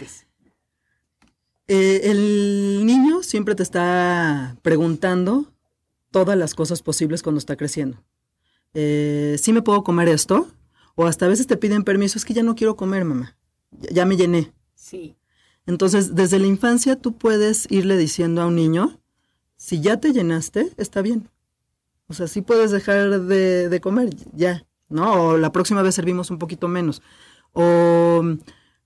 [1.68, 5.57] Eh, el niño siempre te está preguntando
[6.26, 8.04] todas las cosas posibles cuando está creciendo.
[8.74, 10.48] Eh, ¿Sí me puedo comer esto?
[10.96, 13.38] O hasta a veces te piden permiso, es que ya no quiero comer, mamá.
[13.92, 14.52] Ya, me llené.
[14.74, 15.16] Sí.
[15.68, 19.00] Entonces, desde la infancia tú puedes irle diciendo a un niño,
[19.58, 21.30] si ya te llenaste, está bien.
[22.08, 25.24] O sea, sí puedes dejar de, de comer, ya, ¿no?
[25.24, 27.02] O la próxima vez servimos un poquito menos.
[27.54, 28.24] O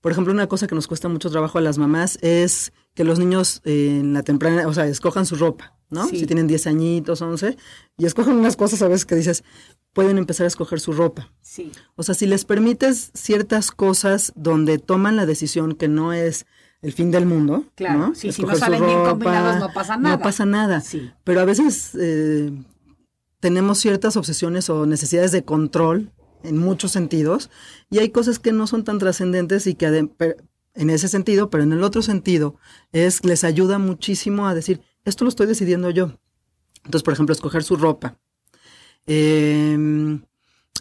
[0.02, 3.20] por ejemplo, una cosa que nos cuesta mucho trabajo a las mamás es que los
[3.20, 6.08] niños en la temprana, o sea, escojan su ropa, ¿no?
[6.08, 7.56] Si tienen 10 añitos, 11,
[7.98, 9.44] y escogen unas cosas a veces que dices,
[9.92, 11.30] pueden empezar a escoger su ropa.
[11.42, 11.70] Sí.
[11.96, 16.46] O sea, si les permites ciertas cosas donde toman la decisión que no es
[16.80, 18.14] el fin del mundo, claro, ¿no?
[18.14, 20.16] si no salen bien combinados no pasa nada.
[20.16, 20.80] No pasa nada.
[20.80, 21.12] Sí.
[21.22, 22.50] Pero a veces eh,
[23.38, 26.10] tenemos ciertas obsesiones o necesidades de control
[26.42, 27.50] en muchos sentidos,
[27.88, 30.08] y hay cosas que no son tan trascendentes y que
[30.74, 32.56] en ese sentido, pero en el otro sentido,
[32.92, 36.18] es les ayuda muchísimo a decir, esto lo estoy decidiendo yo.
[36.84, 38.18] Entonces, por ejemplo, escoger su ropa.
[39.06, 40.22] Em,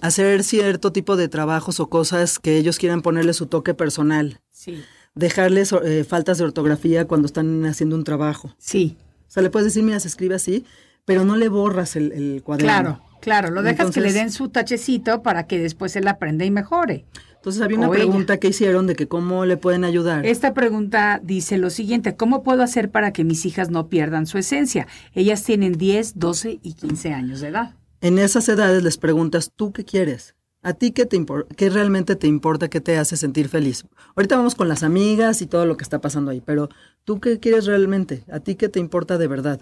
[0.02, 4.42] hacer cierto tipo de trabajos o cosas que ellos quieran ponerle su toque personal.
[4.52, 4.84] Sí.
[5.16, 8.56] Dejarles eh, faltas de ortografía cuando están haciendo un trabajo.
[8.58, 8.98] Sí.
[9.28, 10.66] O sea, le puedes decir, mira, se escribe así,
[11.06, 12.68] pero no le borras el, el cuaderno.
[12.68, 13.12] Claro.
[13.22, 17.06] Claro, lo dejas que le den su tachecito para que después él aprenda y mejore.
[17.42, 20.28] Entonces había una pregunta que hicieron de que cómo le pueden ayudar.
[20.28, 24.38] Esta pregunta dice lo siguiente, ¿cómo puedo hacer para que mis hijas no pierdan su
[24.38, 24.86] esencia?
[25.16, 27.74] Ellas tienen 10, 12 y 15 años de edad.
[28.00, 30.36] En esas edades les preguntas, ¿tú qué quieres?
[30.62, 31.26] ¿A ti qué, te
[31.58, 33.86] qué realmente te importa, qué te hace sentir feliz?
[34.16, 36.70] Ahorita vamos con las amigas y todo lo que está pasando ahí, pero
[37.06, 38.24] ¿tú qué quieres realmente?
[38.32, 39.62] ¿A ti qué te importa de verdad?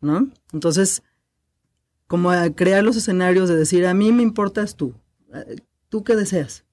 [0.00, 0.30] ¿No?
[0.52, 1.02] Entonces,
[2.06, 4.94] como a crear los escenarios de decir, a mí me importas tú,
[5.88, 6.64] tú qué deseas.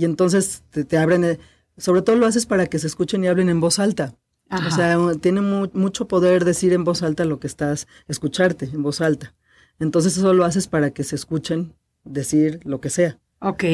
[0.00, 1.38] Y entonces te, abren, eh,
[1.76, 4.14] sobre todo lo haces para que se escuchen y hablen en voz alta.
[4.50, 9.02] O sea, tiene mucho poder decir en voz alta lo que estás, escucharte en voz
[9.02, 9.34] alta.
[9.78, 13.18] Entonces eso lo haces para que se escuchen decir lo que sea.
[13.40, 13.64] Ok.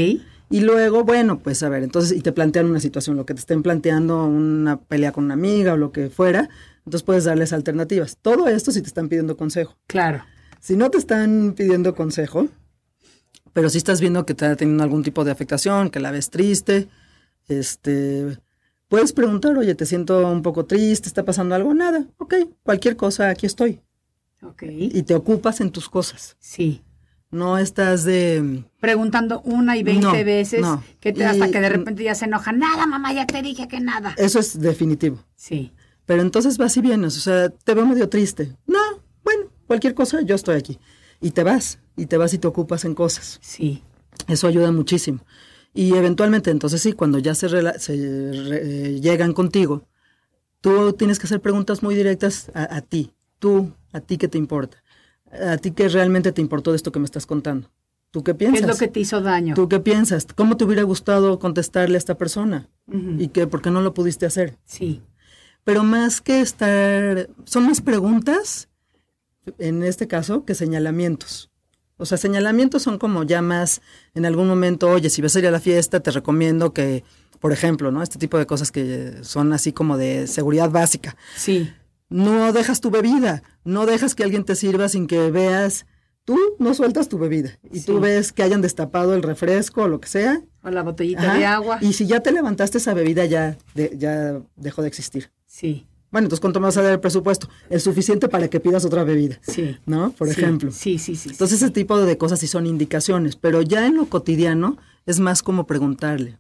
[0.51, 3.41] Y luego, bueno, pues a ver, entonces, y te plantean una situación, lo que te
[3.41, 8.19] estén planteando, una pelea con una amiga o lo que fuera, entonces puedes darles alternativas.
[8.21, 9.77] Todo esto si te están pidiendo consejo.
[9.87, 10.25] Claro.
[10.59, 12.49] Si no te están pidiendo consejo,
[13.57, 16.29] pero si estás viendo que te está teniendo algún tipo de afectación, que la ves
[16.29, 16.91] triste,
[17.49, 18.37] este,
[18.87, 23.31] puedes preguntar, oye, te siento un poco triste, está pasando algo, nada, ok, cualquier cosa,
[23.31, 23.81] aquí estoy.
[24.43, 24.65] Ok.
[24.69, 26.37] Y te ocupas en tus cosas.
[26.39, 26.83] Sí.
[27.31, 28.63] No estás de...
[28.79, 30.67] Preguntando una y veinte veces
[31.01, 32.53] que te, hasta que de repente ya se enoja.
[32.53, 34.15] Nada, mamá, ya te dije que nada.
[34.19, 35.25] Eso es definitivo.
[35.35, 35.73] Sí.
[36.05, 38.55] Pero entonces vas y vienes, o sea, te veo medio triste.
[38.67, 38.83] No,
[39.67, 40.79] cualquier cosa, yo estoy aquí.
[41.23, 43.39] Y te vas, y te vas y te ocupas en cosas.
[43.43, 43.83] Sí.
[44.29, 45.21] Eso ayuda muchísimo.
[45.75, 49.87] Y eventualmente, entonces sí, cuando ya se, se llegan contigo,
[50.61, 53.13] tú tienes que hacer preguntas muy directas a, ti.
[53.39, 54.83] Tú, a ti qué te importa.
[55.31, 57.71] A ti qué realmente te importó de esto que me estás contando.
[58.11, 58.61] ¿Tú qué piensas?
[58.61, 59.55] ¿Qué es lo que te hizo daño?
[59.55, 60.27] ¿Tú qué piensas?
[60.35, 62.69] ¿Cómo te hubiera gustado contestarle a esta persona?
[63.19, 64.57] ¿Y qué, por qué no lo pudiste hacer?
[64.65, 65.03] Sí.
[65.65, 68.69] Pero más que estar, son más preguntas
[69.59, 71.51] en este caso, que señalamientos.
[71.99, 73.81] O sea, señalamientos son como ya más
[74.15, 77.05] en algún momento, oye, si vas a ir a la fiesta, te recomiendo que,
[77.41, 78.03] por ejemplo, ¿no?
[78.03, 81.17] Este tipo de cosas que son así como de seguridad básica.
[81.37, 81.73] Sí.
[82.09, 85.87] No dejas tu bebida, no dejas que alguien te sirva sin que veas,
[86.25, 90.01] tú no sueltas tu bebida y tú ves que hayan destapado el refresco o lo
[90.01, 90.43] que sea.
[90.63, 91.79] O la botellita de agua.
[91.81, 95.31] Y si ya te levantaste esa bebida, ya, ya dejó de existir.
[95.47, 95.87] Sí.
[96.11, 97.49] Bueno, entonces, ¿cuánto más sale el presupuesto?
[97.69, 99.39] Es suficiente para que pidas otra bebida.
[99.43, 99.77] Sí.
[99.87, 100.13] ¿No?
[100.13, 100.71] Por ejemplo.
[100.71, 101.31] Sí, sí, sí.
[101.31, 105.43] Entonces, ese tipo de cosas sí son indicaciones, pero ya en lo cotidiano es más
[105.43, 106.39] como preguntarle.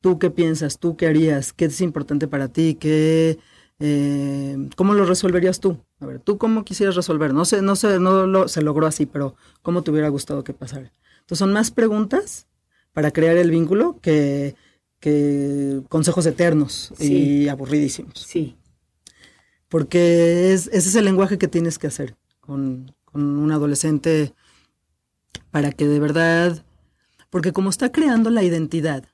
[0.00, 0.78] ¿Tú qué piensas?
[0.78, 1.52] ¿Tú qué harías?
[1.52, 2.76] ¿Qué es importante para ti?
[2.80, 3.38] ¿Qué,
[3.78, 5.78] eh, ¿Cómo lo resolverías tú?
[6.00, 7.34] A ver, ¿tú cómo quisieras resolver?
[7.34, 10.54] No sé, no sé, no lo, se logró así, pero ¿cómo te hubiera gustado que
[10.54, 10.92] pasara?
[11.20, 12.46] Entonces, son más preguntas
[12.92, 14.54] para crear el vínculo que
[15.00, 18.24] que consejos eternos y aburridísimos.
[18.26, 18.56] Sí.
[19.68, 24.34] Porque es, ese es el lenguaje que tienes que hacer con, un adolescente
[25.50, 26.64] para que de verdad,
[27.30, 29.04] porque como está creando la identidad,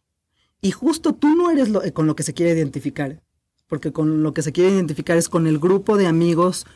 [0.61, 3.23] y justo tú no eres con lo que se quiere identificar,
[3.67, 6.67] porque con lo que se quiere identificar es con el grupo de amigos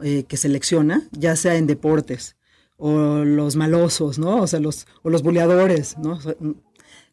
[0.00, 2.36] eh, que selecciona, ya sea en deportes
[2.76, 4.42] o los malosos, ¿no?
[4.42, 6.18] O sea, los, o los buleadores, ¿no?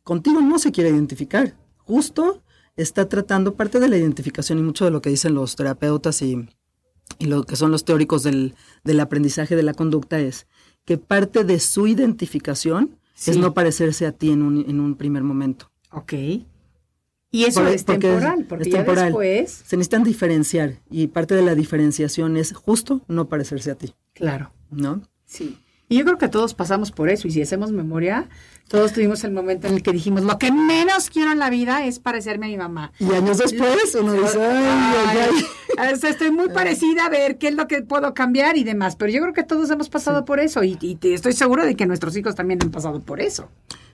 [0.03, 1.55] Contigo no se quiere identificar.
[1.77, 2.43] Justo
[2.75, 6.47] está tratando parte de la identificación y mucho de lo que dicen los terapeutas y,
[7.19, 8.55] lo que son los teóricos del,
[8.99, 10.47] aprendizaje de la conducta es
[10.85, 15.23] que parte de su identificación es no parecerse a ti en un, en un primer
[15.23, 15.71] momento.
[15.91, 16.13] Ok.
[17.33, 19.63] Y eso es temporal, porque ya después...
[19.65, 23.95] Se necesitan diferenciar y parte de la diferenciación es justo no parecerse a ti.
[24.13, 24.51] Claro.
[24.69, 25.01] ¿No?
[25.25, 25.57] Sí.
[25.89, 28.29] Y yo creo que todos pasamos por eso y si hacemos memoria,
[28.67, 31.85] todos tuvimos el momento en el que dijimos, lo que menos quiero en la vida
[31.85, 32.91] es parecerme a mi mamá.
[32.99, 35.45] Y años después uno dice, ay,
[35.77, 39.11] ay, Estoy muy parecida a ver qué es lo que puedo cambiar y demás, pero
[39.11, 42.15] yo creo que todos hemos pasado por eso y, y estoy seguro de que nuestros
[42.17, 43.49] hijos también han pasado por eso.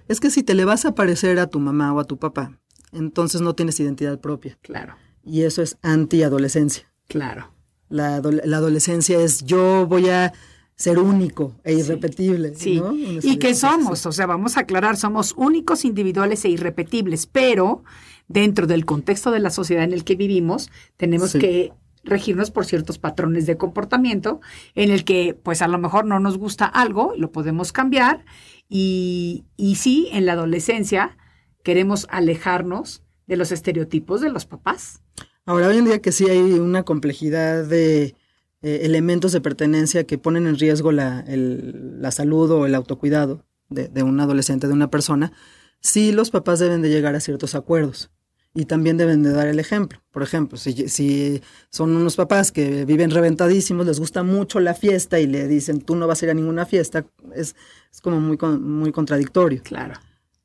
[0.08, 2.58] Es que si te le vas a parecer a tu mamá o a tu papá,
[2.92, 4.58] entonces no tienes identidad propia.
[4.62, 4.96] Claro.
[5.24, 6.92] Y eso es anti-adolescencia.
[7.08, 7.52] Claro.
[7.90, 10.34] La, la adolescencia es yo voy a
[10.80, 12.56] ser único e irrepetible.
[12.56, 12.82] Sí,
[13.22, 17.84] y que somos, o sea, vamos a aclarar, somos únicos, individuales e irrepetibles, pero
[18.30, 21.74] dentro del contexto de la sociedad en el que vivimos, tenemos que
[22.06, 24.40] regirnos por ciertos patrones de comportamiento
[24.74, 28.24] en el que pues a lo mejor no nos gusta algo, lo podemos cambiar
[28.70, 31.18] y, y sí, en la adolescencia
[31.62, 35.02] queremos alejarnos de los estereotipos de los papás.
[35.46, 38.16] Ahora, hoy en día que sí hay una complejidad de
[38.62, 43.88] eh, elementos de pertenencia que ponen en riesgo la, la salud o el autocuidado de,
[43.88, 45.32] de, un adolescente, de una persona,
[45.80, 48.12] sí los papás deben de llegar a ciertos acuerdos
[48.54, 50.02] y también deben de dar el ejemplo.
[50.12, 55.20] Por ejemplo, si, si son unos papás que viven reventadísimos, les gusta mucho la fiesta
[55.20, 57.56] y le dicen tú no vas a ir a ninguna fiesta, es,
[57.92, 59.62] es como muy, muy contradictorio.
[59.64, 59.94] Claro.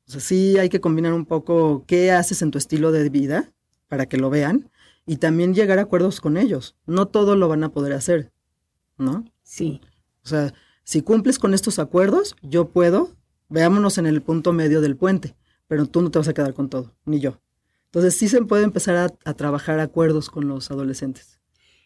[0.07, 3.51] O sea, sí hay que combinar un poco qué haces en tu estilo de vida
[3.87, 4.69] para que lo vean
[5.05, 6.75] y también llegar a acuerdos con ellos.
[6.85, 8.31] No todo lo van a poder hacer,
[8.97, 9.25] ¿no?
[9.43, 9.81] Sí.
[10.23, 13.09] O sea, si cumples con estos acuerdos, yo puedo,
[13.49, 15.35] veámonos en el punto medio del puente,
[15.67, 17.39] pero tú no te vas a quedar con todo, ni yo.
[17.85, 21.39] Entonces sí se puede empezar a, trabajar acuerdos con los adolescentes.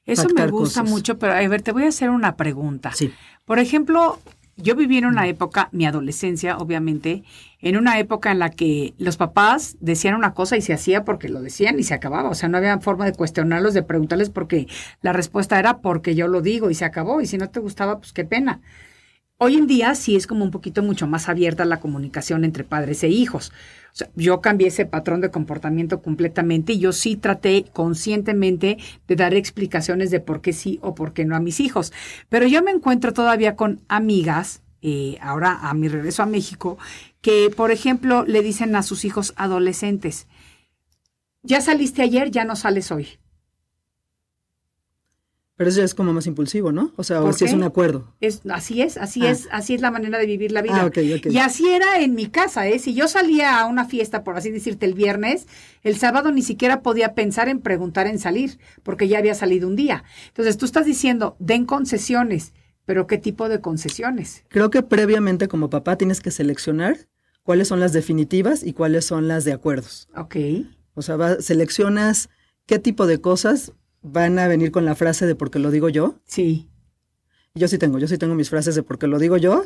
[0.06, 2.92] Eso me gusta mucho, pero a ver, te voy a hacer una pregunta.
[2.94, 3.14] Sí.
[3.46, 4.18] Por ejemplo,
[4.62, 7.24] yo viví en una época, mi adolescencia, obviamente,
[7.62, 11.30] en una época en la que los papás decían una cosa y se hacía porque
[11.30, 12.30] lo decían y se acababa.
[12.30, 14.68] O sea, no había forma de cuestionarlos, de preguntarles porque
[15.02, 17.22] la respuesta era porque yo lo digo y se acabó.
[17.22, 18.62] Y si no te gustaba, pues qué pena.
[19.38, 23.04] Hoy en día sí es como un poquito mucho más abierta la comunicación entre padres
[23.04, 23.54] e hijos.
[23.92, 29.16] O sea, yo cambié ese patrón de comportamiento completamente y yo sí traté conscientemente de
[29.16, 31.92] dar explicaciones de por qué sí o por qué no a mis hijos.
[32.30, 36.78] Pero yo me encuentro todavía con amigas, eh, ahora a mi regreso a México,
[37.22, 40.28] que, por ejemplo, le dicen a sus hijos adolescentes,
[41.42, 43.20] ya saliste ayer, ya no sales hoy.
[45.60, 46.94] Pero eso ya es como más impulsivo, ¿no?
[46.96, 48.16] O sea, o si es un acuerdo.
[48.22, 49.32] Es, así es, así ah.
[49.32, 50.90] es, así es la manera de vivir la vida.
[50.90, 52.80] Ah, y así era en mi casa, ¿eh?
[52.80, 55.48] Si yo salía a una fiesta, por así decirte, el viernes,
[55.84, 59.76] el sábado ni siquiera podía pensar en preguntar en salir, porque ya había salido un
[59.76, 60.06] día.
[60.28, 62.54] Entonces tú estás diciendo, den concesiones,
[62.86, 64.46] pero ¿qué tipo de concesiones?
[64.48, 67.10] Creo que previamente como papá tienes que seleccionar
[67.44, 70.08] cuáles son las definitivas y cuáles son las de acuerdos.
[70.16, 70.38] Ok.
[70.94, 72.30] O sea, seleccionas
[72.66, 76.16] qué tipo de cosas van a venir con la frase de porque lo digo yo.
[76.26, 76.68] Sí.
[77.56, 79.66] Yo sí tengo, yo sí tengo mis frases de porque lo digo yo.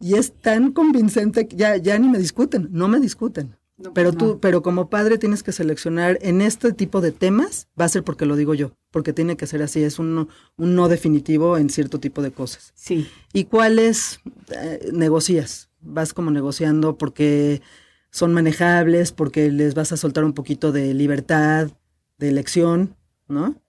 [0.00, 3.56] Y es tan convincente que ya, ya ni me discuten, no me discuten.
[3.94, 7.90] pero tú, pero como padre tienes que seleccionar en este tipo de temas, va a
[7.90, 11.58] ser porque lo digo yo, porque tiene que ser así, es un, un no definitivo
[11.58, 12.72] en cierto tipo de cosas.
[12.74, 13.06] Sí.
[13.32, 15.70] ¿Y cuáles eh, negocias?
[15.80, 17.62] Vas como negociando porque
[18.10, 21.70] son manejables, porque les vas a soltar un poquito de libertad,
[22.18, 22.95] de elección,
[23.28, 23.60] ¿no?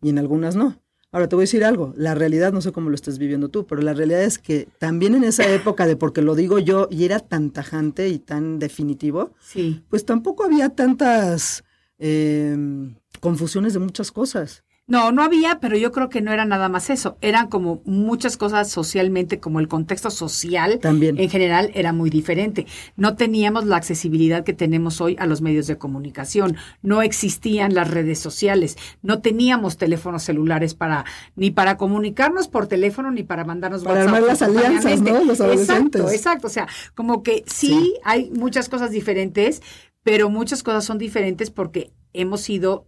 [0.00, 0.82] Y en algunas no.
[1.12, 3.66] Ahora te voy a decir algo, la realidad, no sé cómo lo estés viviendo tú,
[3.66, 7.04] pero la realidad es que también en esa época de porque lo digo yo y
[7.04, 9.84] era tan tajante y tan definitivo, sí.
[9.90, 11.64] pues tampoco había tantas
[11.98, 14.64] em, confusiones de muchas cosas.
[14.88, 17.16] No, no había, pero yo creo que no era nada más eso.
[17.20, 21.18] Eran como muchas cosas socialmente, como el contexto social También.
[21.18, 22.66] en general era muy diferente.
[22.96, 26.56] No teníamos la accesibilidad que tenemos hoy a los medios de comunicación.
[26.82, 28.76] No existían las redes sociales.
[29.02, 31.04] No teníamos teléfonos celulares para
[31.36, 35.24] ni para comunicarnos por teléfono ni para mandarnos para armar las alianzas, ¿no?
[35.24, 36.00] Los adolescentes.
[36.00, 36.46] Exacto, exacto.
[36.48, 36.66] O sea,
[36.96, 39.62] como que sí hay muchas cosas diferentes,
[40.02, 42.86] pero muchas cosas son diferentes porque hemos sido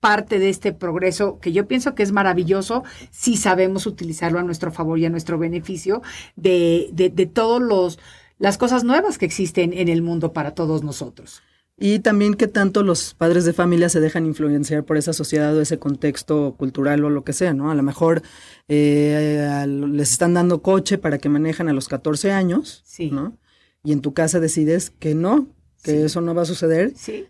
[0.00, 4.70] parte de este progreso que yo pienso que es maravilloso si sabemos utilizarlo a nuestro
[4.72, 6.02] favor y a nuestro beneficio
[6.36, 7.98] de, de, de todos los
[8.38, 11.42] las cosas nuevas que existen en el mundo para todos nosotros.
[11.80, 15.60] Y también que tanto los padres de familia se dejan influenciar por esa sociedad o
[15.60, 17.70] ese contexto cultural o lo que sea, ¿no?
[17.70, 18.22] A lo mejor
[18.68, 23.10] eh, les están dando coche para que manejan a los 14 años, Sí.
[23.10, 23.36] ¿no?
[23.84, 25.48] Y en tu casa decides que no,
[25.82, 26.92] que eso no va a suceder.
[26.96, 27.26] Sí.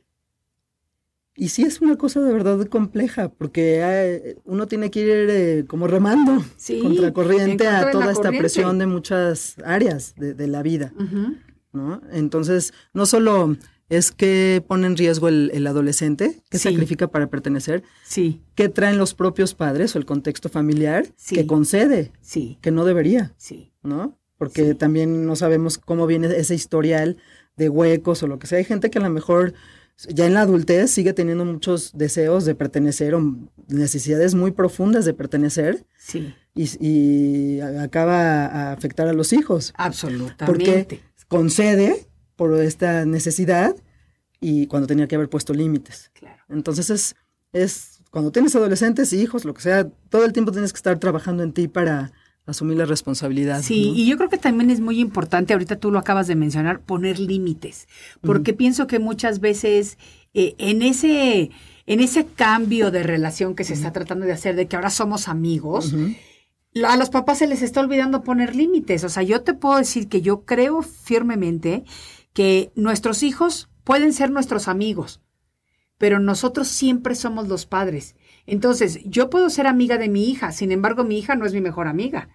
[1.41, 5.65] Y sí es una cosa de verdad compleja, porque eh, uno tiene que ir eh,
[5.69, 8.39] como remando Sí, contra a de toda esta corriente.
[8.39, 10.93] presión de muchas áreas de, de la vida.
[11.73, 12.01] ¿no?
[12.11, 13.57] Entonces, no solo
[13.89, 16.71] es que pone en riesgo el, el adolescente, que Sí.
[16.71, 21.37] sacrifica para pertenecer, Sí, que traen los propios padres o el contexto familiar, Sí.
[21.37, 23.73] que concede, sí, que no debería, sí.
[23.83, 24.19] ¿no?
[24.39, 27.17] Porque también no sabemos cómo viene ese historial
[27.57, 28.59] de huecos o lo que sea.
[28.59, 29.55] Hay gente que a lo mejor
[30.09, 33.37] ya en la adultez sigue teniendo muchos deseos de pertenecer o
[33.69, 39.73] necesidades muy profundas de pertenecer Sí, y, y acaba a afectar a los hijos.
[39.77, 40.47] absolutamente.
[40.47, 43.75] Porque concede por esta necesidad
[44.41, 46.11] y cuando tenía que haber puesto límites.
[46.15, 46.43] Claro.
[46.49, 47.17] Entonces es,
[47.53, 50.99] es cuando tienes adolescentes y hijos, lo que sea, todo el tiempo tienes que estar
[50.99, 52.13] trabajando en ti para
[52.51, 53.63] asumir la responsabilidad.
[53.63, 53.97] Sí, ¿no?
[53.97, 57.19] y yo creo que también es muy importante, ahorita tú lo acabas de mencionar, poner
[57.19, 57.89] límites,
[58.21, 59.99] porque pienso que muchas veces
[60.35, 61.51] eh, en ese
[61.87, 65.27] en ese cambio de relación que se está tratando de hacer, de que ahora somos
[65.27, 65.95] amigos,
[66.87, 69.05] a los papás se les está olvidando poner límites.
[69.05, 71.85] O sea, yo te puedo decir que yo creo firmemente
[72.35, 75.23] que nuestros hijos pueden ser nuestros amigos,
[75.97, 78.17] pero nosotros siempre somos los padres.
[78.47, 81.63] Entonces, yo puedo ser amiga de mi hija, sin embargo, mi hija no es mi
[81.63, 82.29] mejor amiga.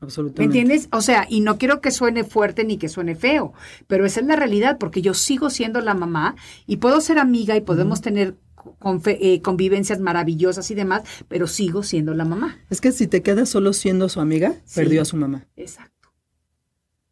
[0.00, 0.58] ¿Me Absolutamente.
[0.58, 0.88] entiendes?
[0.92, 3.52] O sea, y no quiero que suene fuerte ni que suene feo,
[3.86, 6.36] pero esa es la realidad, porque yo sigo siendo la mamá
[6.66, 8.34] y puedo ser amiga y podemos tener
[9.06, 12.58] eh, convivencias maravillosas y demás, pero sigo siendo la mamá.
[12.70, 14.76] Es que si te quedas solo siendo su amiga, Sí.
[14.80, 15.46] perdió a su mamá.
[15.56, 16.08] Exacto.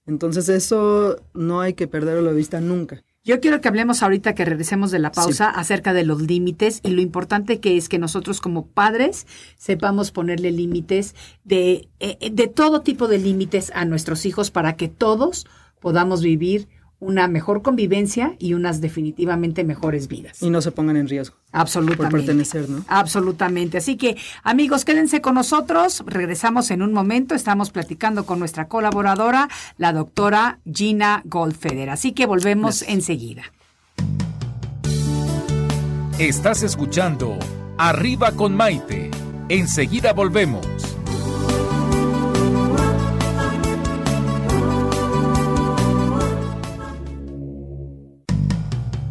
[0.06, 3.02] Entonces eso no hay que perderlo de vista nunca.
[3.28, 6.88] Yo quiero que hablemos ahorita que regresemos de la pausa acerca de los límites y
[6.92, 9.26] lo importante que es que nosotros como padres
[9.58, 11.14] sepamos ponerle límites
[11.44, 15.46] de, eh, de todo tipo de límites a nuestros hijos para que todos
[15.78, 16.68] podamos vivir
[17.00, 20.42] una mejor convivencia y unas definitivamente mejores vidas.
[20.42, 22.02] Y no se pongan en riesgo Absolutamente.
[22.02, 22.84] por pertenecer, ¿no?
[22.88, 23.78] Absolutamente.
[23.78, 26.02] Así que, amigos, quédense con nosotros.
[26.06, 27.34] Regresamos en un momento.
[27.34, 31.90] Estamos platicando con nuestra colaboradora, la doctora Gina Goldfeder.
[31.90, 33.42] Así que volvemos enseguida.
[36.18, 37.38] Estás escuchando
[37.78, 39.08] Arriba con Maite.
[39.48, 40.66] Enseguida volvemos.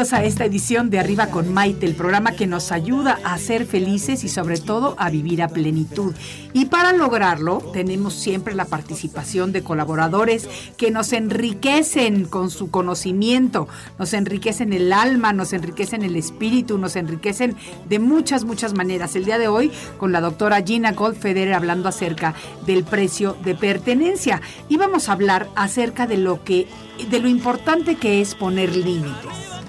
[0.00, 4.24] A esta edición de Arriba con Maite, el programa que nos ayuda a ser felices
[4.24, 6.14] y sobre todo a vivir a plenitud.
[6.54, 10.48] Y para lograrlo tenemos siempre la participación de colaboradores
[10.78, 16.96] que nos enriquecen con su conocimiento, nos enriquecen el alma, nos enriquecen el espíritu, nos
[16.96, 17.54] enriquecen
[17.86, 19.16] de muchas, muchas maneras.
[19.16, 22.34] El día de hoy con la doctora Gina Goldfeder hablando acerca
[22.64, 26.66] del precio de pertenencia y vamos a hablar acerca de lo que
[27.10, 29.59] de lo importante que es poner límites.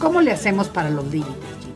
[0.00, 1.34] ¿Cómo le hacemos para los límites?
[1.60, 1.74] Gina?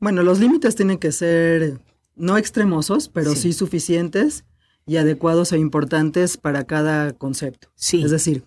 [0.00, 1.80] Bueno, los límites tienen que ser
[2.16, 3.42] no extremosos, pero Sí.
[3.42, 4.44] sí, suficientes
[4.86, 7.68] y adecuados e importantes para cada concepto.
[7.74, 8.02] Sí.
[8.02, 8.44] Es decir,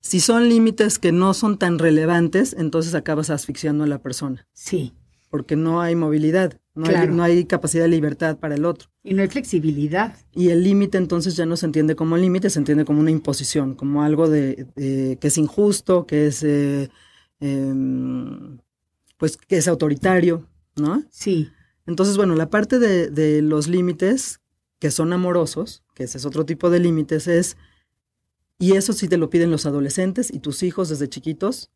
[0.00, 4.94] si son límites que no son tan relevantes, entonces acabas asfixiando a la persona, Sí.
[5.32, 7.10] Porque no hay movilidad, no, Claro.
[7.10, 8.90] hay, no hay capacidad de libertad para el otro.
[9.02, 10.14] Y no hay flexibilidad.
[10.30, 13.74] Y el límite entonces ya no se entiende como límite, se entiende como una imposición,
[13.74, 16.90] como algo de, de- que es injusto, que es eh,
[17.40, 18.58] em,
[19.16, 21.02] pues que es autoritario, ¿no?
[21.10, 21.50] Sí.
[21.86, 24.40] Entonces, bueno, la parte de, de los límites
[24.78, 27.56] que son amorosos, que ese es otro tipo de límites, es,
[28.58, 31.70] y eso sí te lo piden los adolescentes y tus hijos desde chiquitos,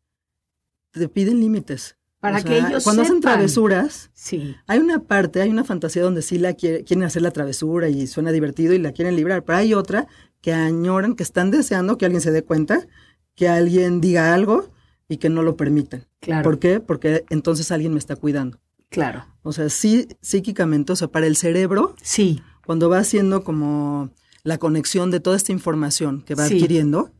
[0.91, 1.96] te piden límites.
[2.19, 4.55] Para O que sea, ellos Cuando hacen travesuras, Sí.
[4.67, 8.07] hay una parte, hay una fantasía donde sí la quiere- quieren hacer la travesura y
[8.07, 10.07] suena divertido y la quieren librar, pero hay otra
[10.41, 12.87] que añoran, que están deseando que alguien se dé cuenta
[13.35, 14.69] que alguien diga algo
[15.07, 16.05] y que no lo permitan.
[16.19, 16.43] Claro.
[16.43, 16.79] ¿Por qué?
[16.79, 18.59] Porque entonces alguien me está cuidando.
[18.89, 19.25] Claro.
[19.43, 22.41] O sea, sí, psíquicamente, o sea, para el cerebro, Sí.
[22.65, 24.09] cuando va haciendo como
[24.43, 26.55] la conexión de toda esta información que va Sí.
[26.55, 27.11] adquiriendo,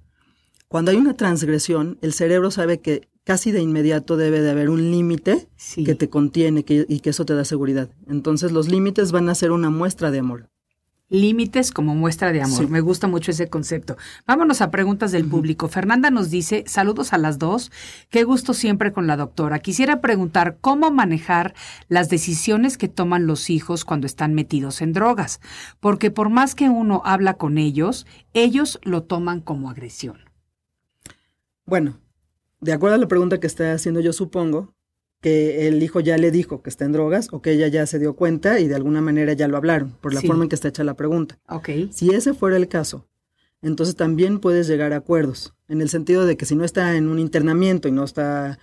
[0.68, 4.90] cuando hay una transgresión, el cerebro sabe que casi de inmediato debe de haber un
[4.90, 5.84] límite Sí.
[5.84, 7.90] que te contiene que- y que eso te da seguridad.
[8.08, 10.50] Entonces los límites van a ser una muestra de amor.
[11.10, 12.60] Límites como muestra de amor.
[12.66, 12.68] Sí.
[12.68, 13.98] Me gusta mucho ese concepto.
[14.26, 15.68] Vámonos a preguntas del público.
[15.68, 17.70] Fernanda nos dice, saludos a las dos.
[18.10, 19.60] Qué gusto siempre con la doctora.
[19.60, 21.54] Quisiera preguntar cómo manejar
[21.90, 25.40] las decisiones que toman los hijos cuando están metidos en drogas.
[25.82, 30.18] Porque por más que uno habla con ellos, ellos lo toman como agresión.
[31.66, 32.00] Bueno,
[32.62, 34.74] de acuerdo a la pregunta que está haciendo, yo supongo
[35.22, 37.98] que el hijo ya le dijo que está en drogas o que ella ya se
[38.00, 40.28] dio cuenta y de alguna manera ya lo hablaron por la Sí.
[40.28, 41.40] forma en que está hecha la pregunta.
[41.50, 41.70] Ok.
[41.92, 43.08] Si ese fuera el caso,
[43.62, 47.10] entonces también puedes llegar a acuerdos, en el sentido de que si no está en
[47.10, 48.60] un internamiento y no está,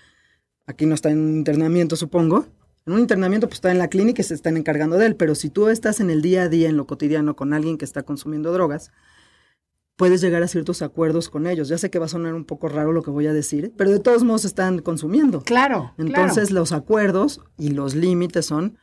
[0.67, 2.47] aquí no está en un internamiento, supongo,
[2.87, 5.35] en un internamiento pues está en la clínica y se están encargando de él, pero
[5.35, 8.05] si tú estás en el día a día, en lo cotidiano, con alguien que está
[8.05, 8.93] consumiendo drogas,
[9.97, 11.69] puedes llegar a ciertos acuerdos con ellos.
[11.69, 13.91] Ya sé que va a sonar un poco raro lo que voy a decir, pero
[13.91, 15.43] de todos modos están consumiendo.
[15.43, 15.95] Claro.
[15.99, 16.61] Entonces claro.
[16.61, 18.79] los acuerdos y los límites son,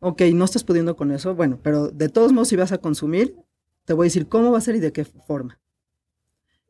[0.00, 3.36] ok, no estás pudiendo con eso, bueno, pero de todos modos si vas a consumir,
[3.84, 5.60] te voy a decir cómo va a ser y de qué forma.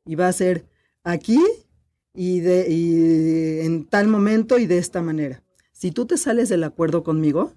[0.05, 0.67] Y va a ser
[1.05, 1.41] aquí
[2.15, 5.43] y, de, y en tal momento y de esta manera.
[5.73, 7.55] Si tú te sales del acuerdo conmigo,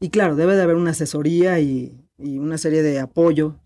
[0.00, 3.61] y claro, debe de haber una asesoría y, y una serie de apoyo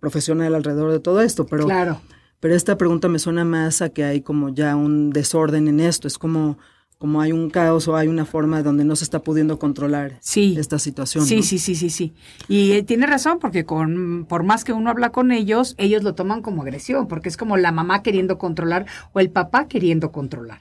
[0.00, 2.00] profesional alrededor de todo esto, pero Claro.
[2.40, 6.08] pero esta pregunta me suena más a que hay como ya un desorden en esto.
[6.08, 6.58] Es como,
[6.98, 10.54] como hay un caos o hay una forma donde no se está pudiendo controlar Sí.
[10.58, 11.26] esta situación.
[11.26, 11.42] Sí, ¿no?
[11.42, 12.14] sí, sí, sí, sí.
[12.48, 16.14] Y eh, tiene razón, porque con, por más que uno habla con ellos, ellos lo
[16.14, 20.60] toman como agresión, porque es como la mamá queriendo controlar o el papá queriendo controlar.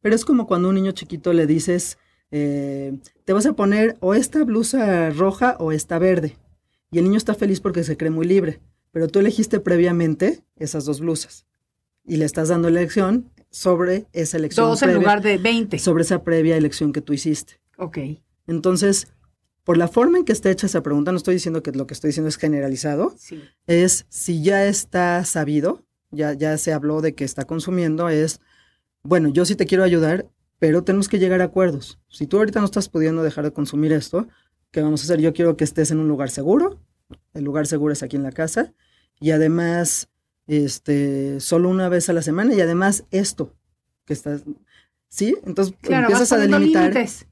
[0.00, 1.98] Pero es como cuando a un niño chiquito le dices,
[2.30, 6.36] eh, te vas a poner o esta blusa roja o esta verde.
[6.92, 8.60] Y el niño está feliz porque se cree muy libre.
[8.92, 11.46] Pero tú elegiste previamente esas dos blusas.
[12.04, 14.68] Y le estás dando elección sobre esa elección.
[14.68, 15.78] Dos en lugar de 20.
[15.78, 17.60] Sobre esa previa elección que tú hiciste.
[17.78, 17.98] Ok.
[18.46, 19.08] Entonces,
[19.64, 21.94] por la forma en que está hecha esa pregunta, no estoy diciendo que lo que
[21.94, 23.40] estoy diciendo es generalizado, Sí.
[23.66, 28.40] es si ya está sabido, ya, ya se habló de que está consumiendo, es,
[29.02, 30.26] bueno, yo sí te quiero ayudar,
[30.58, 31.98] pero tenemos que llegar a acuerdos.
[32.08, 34.26] Si tú ahorita no estás pudiendo dejar de consumir esto,
[34.72, 35.20] ¿qué vamos a hacer?
[35.20, 36.80] Yo quiero que estés en un lugar seguro,
[37.34, 38.74] el lugar seguro es aquí en la casa,
[39.20, 40.08] y además,
[40.48, 43.54] este, solo una vez a la semana, y además esto,
[44.04, 44.42] que estás,
[45.08, 45.36] ¿sí?
[45.44, 46.90] Entonces Claro, empiezas a delimitar.
[46.92, 47.26] límites.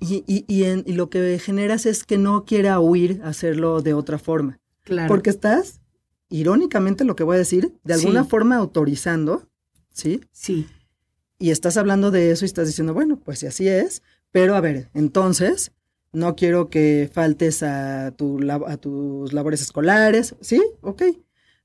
[0.00, 3.82] Y, y, y, en- y lo que generas es que no quiera huir a hacerlo
[3.82, 4.58] de otra forma.
[4.84, 5.08] Claro.
[5.08, 5.80] Porque estás,
[6.30, 8.30] irónicamente lo que voy a decir, de alguna Sí.
[8.30, 9.48] forma autorizando,
[9.92, 10.20] ¿sí?
[10.32, 10.66] Sí.
[11.38, 14.60] Y estás hablando de eso y estás diciendo, bueno, pues si así es, pero a
[14.60, 15.72] ver, entonces,
[16.12, 20.62] no quiero que faltes a, tu, a tus labores escolares, ¿sí?
[20.80, 21.02] Ok.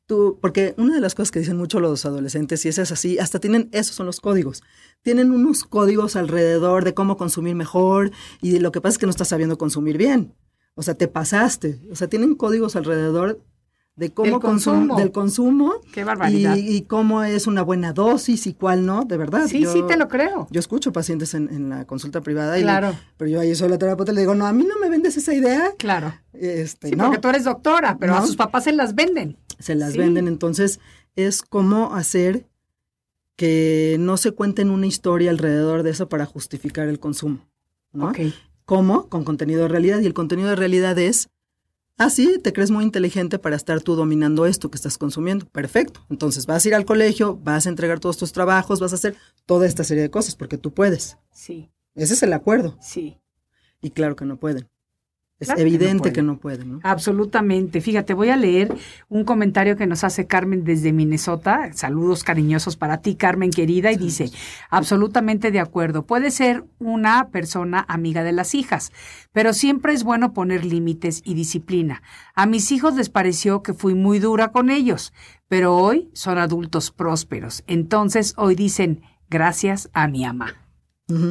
[0.06, 3.18] Tú, porque una de las cosas que dicen mucho los adolescentes, y eso es así,
[3.18, 4.62] hasta tienen, esos son los códigos.
[5.02, 9.10] Tienen unos códigos alrededor de cómo consumir mejor y lo que pasa es que no
[9.10, 10.36] estás sabiendo consumir bien.
[10.76, 11.82] O sea, te pasaste.
[11.92, 13.42] O sea, tienen códigos alrededor
[13.96, 14.96] de cómo Del consum- consumo.
[14.98, 16.58] del consumo Qué barbaridad.
[16.58, 19.48] y, y cómo es una buena dosis y cuál no, de verdad.
[19.48, 20.48] sí, Yo- sí, te lo creo.
[20.52, 22.94] Yo escucho pacientes en, en la consulta privada, y le- Claro.
[23.16, 25.16] pero yo ahí soy la terapeuta y le digo, no, a mí no me vendes
[25.16, 25.72] esa idea.
[25.78, 26.14] Claro.
[26.34, 29.38] Este, Sí, no, porque tú eres doctora, pero a sus papás se las venden.
[29.60, 29.98] se las sí.
[30.00, 30.28] venden.
[30.28, 30.82] Entonces,
[31.16, 32.46] es cómo hacer
[33.38, 37.48] que no se cuenten una historia alrededor de eso para justificar el consumo.
[37.94, 38.10] ¿no?
[38.10, 38.20] Ok.
[38.66, 39.08] ¿Cómo?
[39.10, 40.00] Con contenido de realidad.
[40.00, 41.30] Y el contenido de realidad es,
[41.98, 45.46] ah, sí, te crees muy inteligente para estar tú dominando esto que estás consumiendo.
[45.48, 46.06] Perfecto.
[46.10, 49.16] Entonces vas a ir al colegio, vas a entregar todos tus trabajos, vas a hacer
[49.46, 51.18] toda esta serie de cosas porque tú puedes.
[51.32, 52.78] Sí, Ese es el acuerdo.
[52.82, 53.20] sí.
[53.82, 54.68] Y claro que no pueden.
[55.38, 56.80] Es Claro que no evidente que no pueden, ¿no?
[56.84, 57.82] Absolutamente.
[57.82, 58.74] Fíjate, voy a leer
[59.10, 61.74] un comentario que nos hace Carmen desde Minnesota.
[61.74, 63.92] Saludos cariñosos para ti, Carmen querida.
[63.92, 64.32] Y dice,
[64.70, 66.06] absolutamente de acuerdo.
[66.06, 68.94] Puede ser una persona amiga de las hijas,
[69.34, 72.02] pero siempre es bueno poner límites y disciplina.
[72.34, 75.12] A mis hijos les pareció que fui muy dura con ellos,
[75.50, 77.66] pero hoy son adultos prósperos.
[77.68, 80.56] Entonces hoy dicen, gracias a mi ama.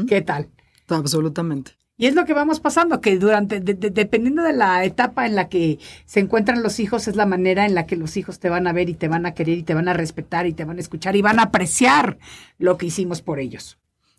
[0.07, 0.51] ¿Qué tal?
[0.89, 1.73] Absolutamente.
[1.97, 5.37] Y es lo que vamos pasando, que durante, de- de- dependiendo de la etapa en
[5.37, 8.49] la que se encuentran los hijos, es la manera en la que los hijos te
[8.49, 10.65] van a ver y te van a querer y te van a respetar y te
[10.65, 12.19] van a escuchar y van a apreciar
[12.59, 13.79] lo que hicimos por ellos.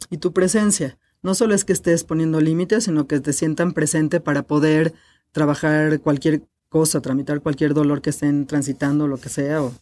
[0.09, 0.97] Y tu presencia.
[1.21, 4.93] No solo es que estés poniendo límites, sino que te sientan presente para poder
[5.32, 9.73] trabajar cualquier cosa, tramitar cualquier dolor que estén transitando, lo que sea, o,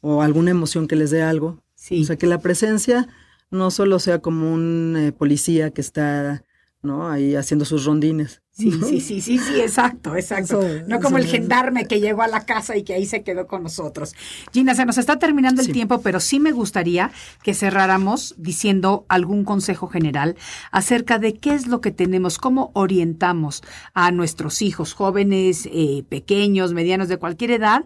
[0.00, 1.62] o alguna emoción que les dé algo.
[1.74, 2.02] Sí.
[2.02, 3.06] O sea, que la presencia
[3.50, 6.42] no solo sea como un eh, policía que está
[6.82, 7.08] ¿no?
[7.08, 8.42] ahí haciendo sus rondines.
[8.50, 10.60] Sí, sí, sí, sí, sí, exacto, exacto.
[10.62, 13.46] Eso- no como el gendarme que llegó a la casa y que ahí se quedó
[13.46, 14.14] con nosotros.
[14.52, 17.10] Gina, se nos está terminando el tiempo, pero sí me gustaría
[17.42, 20.36] que cerráramos diciendo algún consejo general
[20.70, 23.62] acerca de qué es lo que tenemos, cómo orientamos
[23.94, 27.84] a nuestros hijos, jóvenes, eh, pequeños, medianos, de cualquier edad,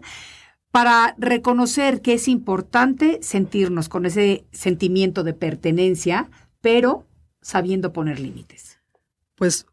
[0.71, 6.31] para reconocer que es importante sentirnos con ese sentimiento de pertenencia,
[6.61, 7.05] pero
[7.41, 8.79] sabiendo poner límites.
[9.35, 9.65] Pues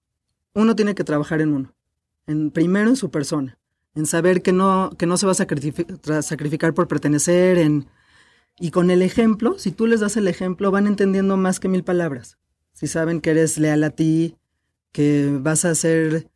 [0.54, 1.74] uno tiene que trabajar en uno.
[2.26, 3.58] En, primero en su persona,
[3.94, 7.86] en saber que no, que no se va a sacrifi- tra- sacrificar por pertenecer, en,
[8.58, 11.82] y con el ejemplo, si tú les das el ejemplo, van entendiendo más que mil
[11.82, 12.38] palabras.
[12.72, 14.36] Si saben que eres leal a ti,
[14.92, 16.28] que vas a ser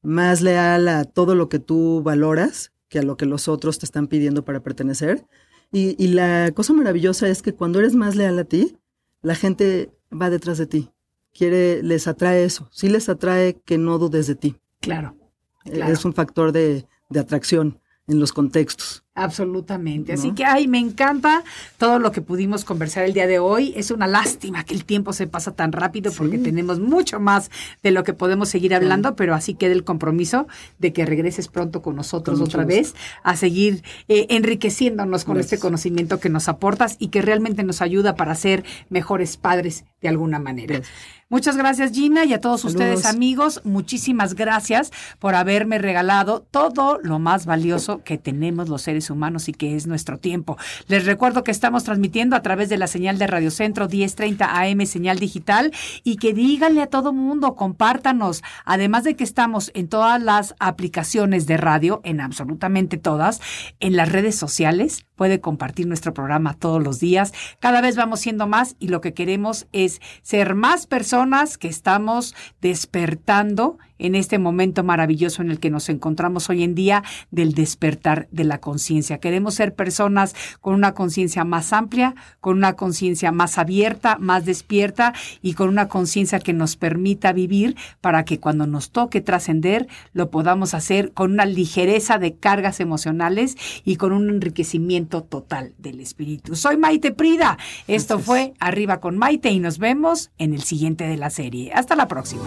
[0.00, 3.86] más leal a todo lo que tú valoras que a lo que los otros te
[3.86, 5.26] están pidiendo para pertenecer.
[5.70, 8.76] Y, y la cosa maravillosa es que cuando eres más leal a ti,
[9.22, 10.90] la gente va detrás de ti.
[11.32, 12.68] Quiere, les atrae eso.
[12.70, 14.56] Sí les atrae que no dudes de ti.
[14.80, 15.16] Claro.
[15.64, 15.92] Claro.
[15.92, 17.78] Es un factor de, de atracción
[18.08, 19.04] en los contextos.
[19.14, 20.14] Absolutamente.
[20.14, 20.34] Así ¿No?
[20.34, 21.44] que, ay, me encanta
[21.76, 23.74] todo lo que pudimos conversar el día de hoy.
[23.76, 27.50] Es una lástima que el tiempo se pasa tan rápido porque tenemos mucho más
[27.82, 30.46] de lo que podemos seguir hablando, pero así queda el compromiso
[30.78, 35.52] de que regreses pronto con nosotros Con otra vez a seguir eh, enriqueciéndonos con Gracias.
[35.52, 40.08] este conocimiento que nos aportas y que realmente nos ayuda para ser mejores padres de
[40.08, 40.76] alguna manera.
[40.76, 40.96] Gracias.
[41.32, 42.82] Muchas gracias Gina y a todos Saludos.
[42.82, 49.08] ustedes amigos, muchísimas gracias por haberme regalado todo lo más valioso que tenemos los seres
[49.08, 50.58] humanos y que es nuestro tiempo.
[50.88, 54.84] Les recuerdo que estamos transmitiendo a través de la señal de Radio Centro 1030 AM
[54.84, 55.72] señal digital
[56.04, 61.46] y que díganle a todo mundo, compártanos, además de que estamos en todas las aplicaciones
[61.46, 63.40] de radio, en absolutamente todas,
[63.80, 67.32] en las redes sociales, puede compartir nuestro programa todos los días.
[67.60, 72.34] Cada vez vamos siendo más y lo que queremos es ser más personas que estamos
[72.60, 78.28] despertando en este momento maravilloso en el que nos encontramos hoy en día del despertar
[78.30, 79.18] de la conciencia.
[79.18, 85.14] Queremos ser personas con una conciencia más amplia, con una conciencia más abierta, más despierta
[85.40, 90.30] y con una conciencia que nos permita vivir para que cuando nos toque trascender lo
[90.30, 96.56] podamos hacer con una ligereza de cargas emocionales y con un enriquecimiento total del espíritu.
[96.56, 97.58] Soy Maite Prida.
[97.86, 98.26] Esto Gracias.
[98.26, 101.72] fue Arriba con Maite y nos vemos en el siguiente de la serie.
[101.72, 102.44] Hasta la próxima.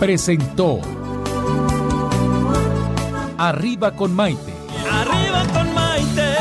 [0.00, 0.80] Presentó
[3.36, 4.54] Arriba con Maite.
[4.90, 6.36] Arriba con Maite.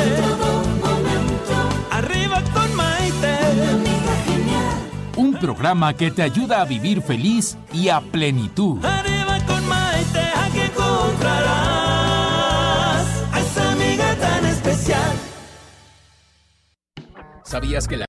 [1.91, 3.38] Arriba con Maite.
[5.18, 8.84] Un programa que te ayuda a vivir feliz y a plenitud.
[8.84, 11.47] Arriba con Maite, aquí encontrarás
[13.34, 15.12] a esa amiga tan especial.
[17.43, 18.09] ¿Sabías que la